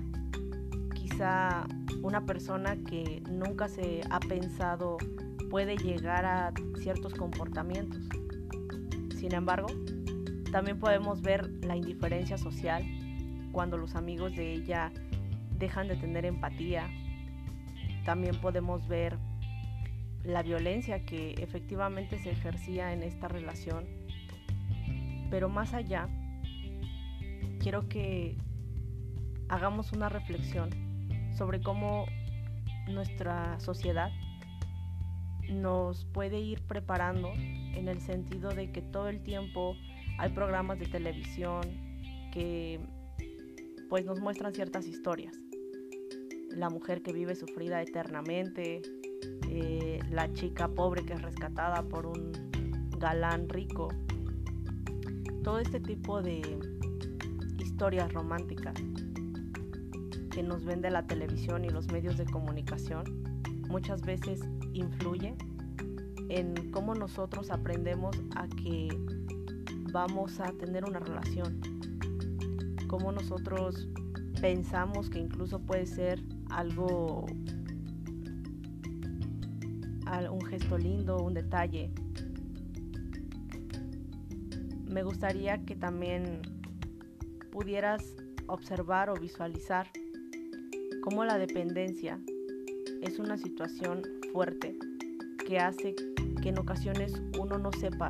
quizá 0.94 1.66
una 2.04 2.24
persona 2.24 2.78
que 2.84 3.24
nunca 3.28 3.68
se 3.68 4.02
ha 4.12 4.20
pensado 4.20 4.98
puede 5.50 5.76
llegar 5.76 6.24
a 6.26 6.54
ciertos 6.84 7.16
comportamientos. 7.16 8.00
Sin 9.18 9.34
embargo, 9.34 9.70
también 10.52 10.78
podemos 10.78 11.24
ver 11.24 11.50
la 11.66 11.76
indiferencia 11.76 12.38
social 12.38 12.86
cuando 13.52 13.76
los 13.76 13.96
amigos 13.96 14.36
de 14.36 14.54
ella 14.54 14.94
dejan 15.62 15.88
de 15.88 15.95
tener 15.95 16.26
empatía. 16.26 16.89
También 18.04 18.36
podemos 18.41 18.88
ver 18.88 19.17
la 20.24 20.43
violencia 20.43 21.06
que 21.06 21.36
efectivamente 21.38 22.17
se 22.19 22.32
ejercía 22.32 22.91
en 22.91 23.04
esta 23.04 23.28
relación. 23.28 23.86
Pero 25.30 25.47
más 25.47 25.74
allá, 25.74 26.10
quiero 27.60 27.88
que 27.88 28.36
hagamos 29.47 29.93
una 29.93 30.10
reflexión 30.10 30.69
sobre 31.38 31.62
cómo 31.62 32.06
nuestra 32.88 33.60
sociedad 33.60 34.12
nos 35.50 36.06
puede 36.06 36.39
ir 36.39 36.62
preparando 36.62 37.32
en 37.36 37.88
el 37.88 38.02
sentido 38.02 38.50
de 38.50 38.71
que 38.71 38.82
todo 38.82 39.10
el 39.10 39.21
tiempo 39.21 39.76
hay 40.17 40.30
programas 40.30 40.80
de 40.80 40.88
televisión 40.88 41.62
que 42.32 42.80
pues 43.89 44.06
nos 44.06 44.19
muestran 44.21 44.54
ciertas 44.54 44.88
historias. 44.88 45.36
La 46.56 46.70
mujer 46.70 47.02
que 47.02 47.14
vive 47.14 47.36
sufrida 47.36 47.82
eternamente, 47.82 48.82
eh, 49.50 50.00
la 50.10 50.32
chica 50.34 50.68
pobre 50.68 51.04
que 51.04 51.14
es 51.14 51.22
rescatada 51.22 51.84
por 51.84 52.06
un 52.06 52.32
galán 52.98 53.50
rico. 53.50 53.90
Todo 55.44 55.60
este 55.60 55.80
tipo 55.80 56.22
de 56.22 56.42
historias 57.60 58.14
románticas 58.14 58.76
que 60.32 60.44
nos 60.44 60.64
vende 60.64 60.90
la 60.90 61.06
televisión 61.08 61.66
y 61.66 61.70
los 61.70 61.92
medios 61.92 62.18
de 62.18 62.26
comunicación 62.26 63.04
muchas 63.68 64.02
veces 64.02 64.40
influye 64.74 65.36
en 66.30 66.72
cómo 66.72 66.96
nosotros 66.96 67.52
aprendemos 67.52 68.16
a 68.36 68.48
que 68.48 68.90
vamos 69.92 70.40
a 70.40 70.52
tener 70.54 70.86
una 70.86 71.00
relación, 71.00 71.60
cómo 72.88 73.12
nosotros 73.12 73.90
pensamos 74.40 75.10
que 75.10 75.20
incluso 75.20 75.60
puede 75.60 75.86
ser 75.86 76.22
algo, 76.52 77.26
un 80.32 80.42
gesto 80.46 80.78
lindo, 80.78 81.18
un 81.18 81.34
detalle. 81.34 81.92
Me 84.86 85.04
gustaría 85.04 85.64
que 85.66 85.76
también 85.76 86.42
pudieras 87.52 88.04
observar 88.48 89.10
o 89.10 89.14
visualizar 89.14 89.88
cómo 91.02 91.26
la 91.26 91.38
dependencia 91.38 92.20
es 93.02 93.18
una 93.18 93.38
situación 93.38 94.02
fuerte 94.32 94.78
que 95.48 95.60
hace 95.60 95.96
que 96.42 96.50
en 96.50 96.60
ocasiones 96.60 97.22
uno 97.40 97.58
no 97.58 97.72
sepa 97.72 98.10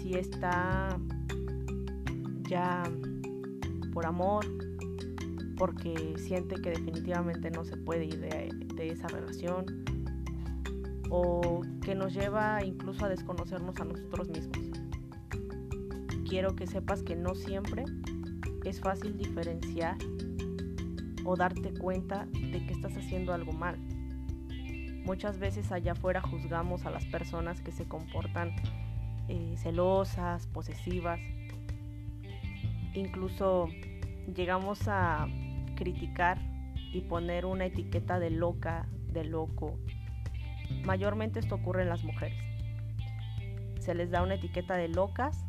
si 0.00 0.14
está 0.14 0.98
ya 2.48 2.82
por 3.92 4.06
amor, 4.06 4.44
porque 5.64 6.12
siente 6.18 6.56
que 6.56 6.68
definitivamente 6.68 7.50
no 7.50 7.64
se 7.64 7.78
puede 7.78 8.04
ir 8.04 8.20
de, 8.20 8.90
esa 8.90 9.08
relación, 9.08 9.64
o 11.08 11.62
que 11.80 11.94
nos 11.94 12.12
lleva 12.12 12.62
incluso 12.62 13.06
a 13.06 13.08
desconocernos 13.08 13.80
a 13.80 13.84
nosotros 13.86 14.28
mismos. 14.28 14.58
Quiero 16.28 16.54
que 16.54 16.66
sepas 16.66 17.02
que 17.02 17.16
no 17.16 17.34
siempre 17.34 17.86
es 18.66 18.78
fácil 18.78 19.16
diferenciar 19.16 19.96
o 21.24 21.34
darte 21.34 21.72
cuenta 21.72 22.26
de 22.26 22.66
que 22.66 22.72
estás 22.74 22.94
haciendo 22.98 23.32
algo 23.32 23.52
mal. 23.52 23.78
Muchas 25.06 25.38
veces 25.38 25.72
allá 25.72 25.92
afuera 25.92 26.20
juzgamos 26.20 26.84
a 26.84 26.90
las 26.90 27.06
personas 27.06 27.62
que 27.62 27.72
se 27.72 27.86
comportan 27.86 28.54
eh, 29.28 29.54
celosas, 29.56 30.46
posesivas. 30.46 31.20
Incluso 32.92 33.70
llegamos 34.26 34.88
a 34.88 35.26
criticar 35.74 36.38
y 36.92 37.02
poner 37.02 37.46
una 37.46 37.66
etiqueta 37.66 38.18
de 38.18 38.30
loca, 38.30 38.88
de 39.08 39.24
loco. 39.24 39.78
Mayormente 40.84 41.40
esto 41.40 41.56
ocurre 41.56 41.82
en 41.82 41.88
las 41.88 42.04
mujeres. 42.04 42.38
Se 43.80 43.94
les 43.94 44.10
da 44.10 44.22
una 44.22 44.34
etiqueta 44.34 44.76
de 44.76 44.88
locas 44.88 45.44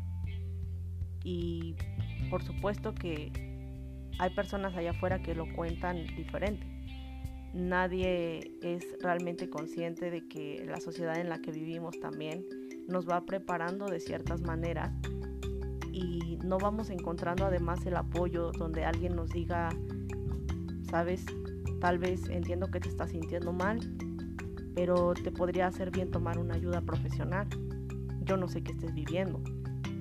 y 1.24 1.76
por 2.30 2.42
supuesto 2.42 2.94
que 2.94 3.32
hay 4.18 4.30
personas 4.34 4.74
allá 4.76 4.90
afuera 4.90 5.22
que 5.22 5.34
lo 5.34 5.46
cuentan 5.54 6.06
diferente 6.16 6.76
nadie 7.56 8.52
es 8.62 8.84
realmente 9.00 9.48
consciente 9.48 10.10
de 10.10 10.28
que 10.28 10.64
la 10.66 10.78
sociedad 10.78 11.18
en 11.18 11.28
la 11.28 11.40
que 11.40 11.50
vivimos 11.50 11.98
también 12.00 12.44
nos 12.86 13.08
va 13.08 13.24
preparando 13.24 13.86
de 13.86 13.98
ciertas 13.98 14.42
maneras 14.42 14.92
y 15.90 16.38
no 16.44 16.58
vamos 16.58 16.90
encontrando 16.90 17.46
además 17.46 17.84
el 17.86 17.96
apoyo 17.96 18.52
donde 18.52 18.84
alguien 18.84 19.16
nos 19.16 19.30
diga, 19.30 19.70
sabes, 20.86 21.24
tal 21.80 21.98
vez 21.98 22.28
entiendo 22.28 22.70
que 22.70 22.80
te 22.80 22.88
estás 22.88 23.10
sintiendo 23.10 23.52
mal, 23.52 23.80
pero 24.74 25.14
te 25.14 25.30
podría 25.30 25.66
hacer 25.66 25.90
bien 25.90 26.10
tomar 26.10 26.38
una 26.38 26.54
ayuda 26.54 26.80
profesional. 26.80 27.48
Yo 28.22 28.36
no 28.36 28.48
sé 28.48 28.62
qué 28.62 28.72
estés 28.72 28.94
viviendo, 28.94 29.40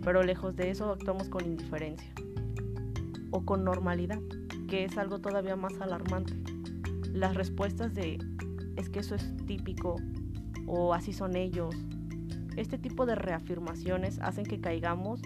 pero 0.04 0.24
lejos 0.24 0.56
de 0.56 0.72
eso 0.72 0.92
actuamos 0.92 1.30
con 1.30 1.46
indiferencia 1.46 2.12
o 3.32 3.44
con 3.46 3.64
normalidad, 3.64 4.20
que 4.68 4.86
es 4.86 4.98
algo 4.98 5.20
todavía 5.20 5.56
más 5.56 5.80
alarmante 5.80 6.34
las 7.16 7.34
respuestas 7.34 7.96
de 7.96 8.20
es 8.76 8.90
que 8.90 9.00
eso 9.00 9.16
es 9.16 9.36
típico 9.46 9.96
o 10.68 10.94
así 10.94 11.14
son 11.14 11.36
ellos. 11.36 11.74
Este 12.58 12.78
tipo 12.78 13.06
de 13.06 13.16
reafirmaciones 13.16 14.20
hacen 14.20 14.46
que 14.46 14.60
caigamos 14.60 15.22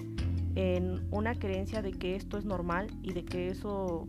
en 0.55 1.07
una 1.11 1.35
creencia 1.35 1.81
de 1.81 1.91
que 1.91 2.15
esto 2.15 2.37
es 2.37 2.45
normal 2.45 2.87
y 3.01 3.13
de 3.13 3.25
que 3.25 3.47
eso 3.47 4.05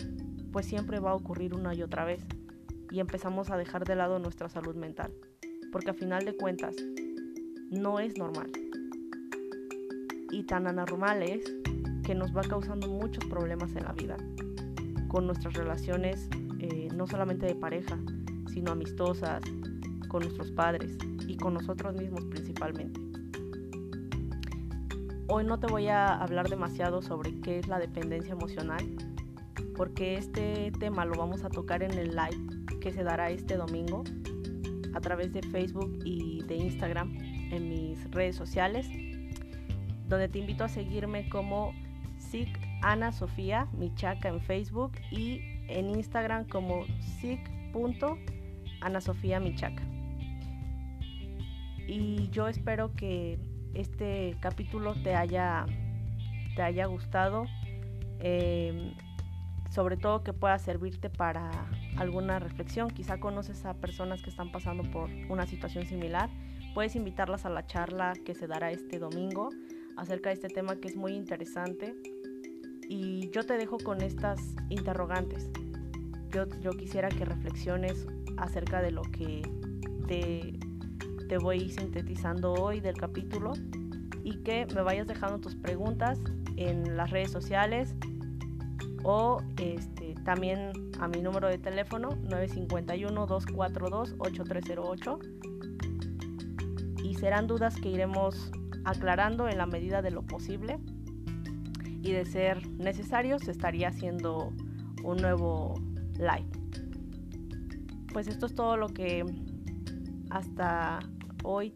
pues 0.53 0.67
siempre 0.67 1.01
va 1.01 1.11
a 1.11 1.15
ocurrir 1.15 1.55
una 1.55 1.75
y 1.75 1.83
otra 1.83 2.05
vez 2.05 2.23
y 2.91 3.01
empezamos 3.01 3.51
a 3.51 3.57
dejar 3.57 3.85
de 3.85 3.95
lado 3.95 4.19
nuestra 4.19 4.49
salud 4.49 4.75
mental, 4.75 5.13
porque 5.73 5.91
a 5.91 5.95
final 5.95 6.25
de 6.25 6.37
cuentas 6.37 6.75
no 7.71 8.01
es 8.01 8.19
normal. 8.19 8.51
Y 10.31 10.45
tan 10.45 10.67
anormal 10.67 11.23
es 11.23 11.45
que 12.05 12.15
nos 12.15 12.37
va 12.37 12.43
causando 12.43 12.89
muchos 12.89 13.25
problemas 13.27 13.75
en 13.77 13.85
la 13.85 13.93
vida, 13.93 14.17
con 15.09 15.27
nuestras 15.27 15.55
relaciones 15.55 16.29
eh, 16.59 16.89
no 16.95 17.07
solamente 17.07 17.47
de 17.47 17.55
pareja, 17.55 17.99
sino 18.53 18.73
amistosas, 18.73 19.43
con 20.09 20.23
nuestros 20.23 20.51
padres 20.51 20.99
y 21.27 21.37
con 21.37 21.55
nosotros 21.55 21.95
mismos 21.95 22.25
principalmente. 22.25 23.01
Hoy 25.29 25.45
no 25.45 25.61
te 25.61 25.69
voy 25.69 25.87
a 25.87 26.17
hablar 26.17 26.49
demasiado 26.49 27.03
sobre 27.03 27.41
qué 27.41 27.61
es 27.61 27.69
la 27.69 27.79
dependencia 27.79 28.33
emocional, 28.33 28.85
porque 29.81 30.17
este 30.17 30.73
tema 30.79 31.07
lo 31.07 31.15
vamos 31.15 31.43
a 31.43 31.49
tocar 31.49 31.83
en 31.83 31.93
el 31.93 32.15
live 32.15 32.79
que 32.83 32.93
se 32.93 33.03
dará 33.03 33.31
este 33.31 33.57
domingo 33.57 34.05
a 34.93 35.01
través 35.01 35.33
de 35.33 35.41
Facebook 35.41 36.01
y 36.05 36.43
de 36.43 36.57
Instagram 36.57 37.17
en 37.51 37.71
mis 37.71 38.11
redes 38.11 38.37
sociales, 38.37 38.87
donde 40.07 40.29
te 40.29 40.39
invito 40.39 40.65
a 40.65 40.69
seguirme 40.69 41.31
como 41.31 41.73
SIC 42.19 42.51
Ana 42.83 43.11
Sofía 43.11 43.69
Michaca 43.73 44.29
en 44.29 44.43
Facebook 44.43 44.93
y 45.11 45.41
en 45.69 45.89
Instagram 45.89 46.47
como 46.47 46.85
Michaca 49.41 49.83
Y 51.89 52.29
yo 52.29 52.49
espero 52.49 52.95
que 52.95 53.39
este 53.73 54.37
capítulo 54.41 54.93
te 55.03 55.15
haya, 55.15 55.65
te 56.55 56.61
haya 56.61 56.85
gustado, 56.85 57.47
em, 58.19 58.93
sobre 59.71 59.97
todo 59.97 60.23
que 60.23 60.33
pueda 60.33 60.59
servirte 60.59 61.09
para 61.09 61.51
alguna 61.97 62.39
reflexión. 62.39 62.91
Quizá 62.91 63.19
conoces 63.19 63.65
a 63.65 63.75
personas 63.75 64.23
que 64.23 64.31
están 64.31 64.53
pasando 64.53 64.83
por 64.91 65.09
una 65.29 65.47
situación 65.47 65.87
similar. 65.87 66.29
Puedes 66.75 66.97
invitarlas 66.97 67.47
a 67.47 67.51
la 67.51 67.67
charla 67.67 68.13
que 68.25 68.35
se 68.35 68.47
dará 68.47 68.71
este 68.71 68.99
domingo 68.99 69.49
acerca 69.97 70.31
de 70.31 70.35
este 70.35 70.49
tema 70.49 70.77
que 70.77 70.89
es 70.89 70.97
muy 70.97 71.13
interesante. 71.13 71.95
Y 72.89 73.31
yo 73.31 73.45
te 73.47 73.57
dejo 73.57 73.79
con 73.79 74.03
estas 74.03 74.41
interrogantes 74.69 75.51
yo, 76.31 76.71
quisiera 76.73 77.09
que 77.09 77.25
reflexiones 77.25 78.07
acerca 78.37 78.81
de 78.81 78.93
lo 78.93 79.03
que 79.03 79.43
te, 80.07 80.59
te 81.29 81.39
voy 81.39 81.71
sintetizando 81.71 82.53
hoy 82.53 82.81
del 82.81 82.97
capítulo 82.97 83.53
y 84.23 84.37
que 84.43 84.67
me 84.75 84.83
vayas 84.83 85.07
dejando 85.07 85.39
tus 85.39 85.57
preguntas 85.57 86.19
en 86.57 86.97
las 86.97 87.11
redes 87.11 87.31
sociales 87.31 87.95
o 89.03 89.43
este, 89.59 90.15
también 90.25 90.73
a 90.99 91.09
mi 91.09 91.21
número 91.23 91.49
de 91.49 91.57
teléfono 91.59 92.11
951-242-8308 92.29 95.19
y 97.03 97.15
serán 97.15 97.47
dudas 97.47 97.77
que 97.77 97.89
iremos 97.89 98.53
aclarando 98.85 99.49
en 99.49 99.57
la 99.59 99.67
medida 99.67 100.01
de 100.03 100.11
lo 100.11 100.23
posible. 100.23 100.79
Y 102.03 102.13
de 102.13 102.25
ser 102.25 102.67
necesario 102.79 103.39
se 103.39 103.51
estaría 103.51 103.89
haciendo 103.89 104.55
un 105.05 105.19
nuevo 105.19 105.75
live. 106.15 106.49
Pues 108.13 108.27
esto 108.27 108.47
es 108.47 108.55
todo 108.55 108.79
lo 108.79 108.89
que 108.89 109.23
hasta 110.31 111.01
hoy 111.45 111.75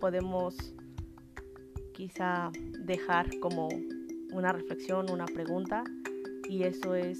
podemos 0.00 0.74
quizá 1.94 2.50
dejar 2.80 3.38
como 3.40 3.68
una 4.32 4.52
reflexión, 4.52 5.10
una 5.10 5.24
pregunta 5.24 5.82
y 6.54 6.62
eso 6.62 6.94
es 6.94 7.18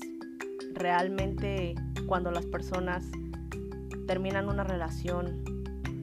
realmente 0.74 1.74
cuando 2.06 2.30
las 2.30 2.46
personas 2.46 3.04
terminan 4.06 4.48
una 4.48 4.62
relación 4.62 5.42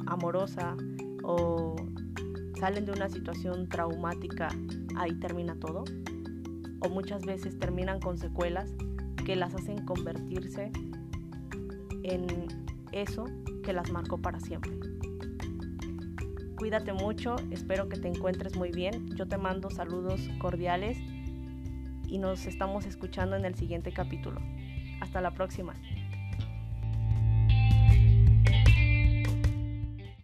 amorosa 0.06 0.76
o 1.24 1.78
salen 2.60 2.86
de 2.86 2.91
una 2.91 3.08
situación 3.08 3.70
traumática, 3.70 4.50
ahí 4.98 5.13
termina 5.13 5.56
todo. 5.56 5.86
O 6.82 6.89
muchas 6.89 7.26
veces 7.26 7.58
terminan 7.58 8.02
con 8.02 8.17
secuelas 8.17 8.74
que 9.26 9.38
las 9.38 9.56
hacen 9.56 9.86
convertirse 9.86 10.70
en 12.04 12.28
eso 12.91 13.24
que 13.63 13.72
las 13.72 13.91
marcó 13.94 14.17
para 14.17 14.41
siempre. 14.41 14.74
Cuídate 16.58 16.91
mucho, 16.91 17.38
espero 17.50 17.88
que 17.88 17.98
te 17.98 18.10
encuentres 18.10 18.58
muy 18.58 18.72
bien. 18.72 19.08
Yo 19.15 19.26
te 19.26 19.38
mando 19.38 19.70
saludos 19.70 20.20
cordiales 20.39 20.98
y 22.12 22.17
nos 22.17 22.45
estamos 22.45 22.86
escuchando 22.86 23.38
en 23.38 23.45
el 23.45 23.56
siguiente 23.56 23.93
capítulo. 23.93 24.41
Hasta 25.00 25.21
la 25.21 25.32
próxima. 25.32 25.74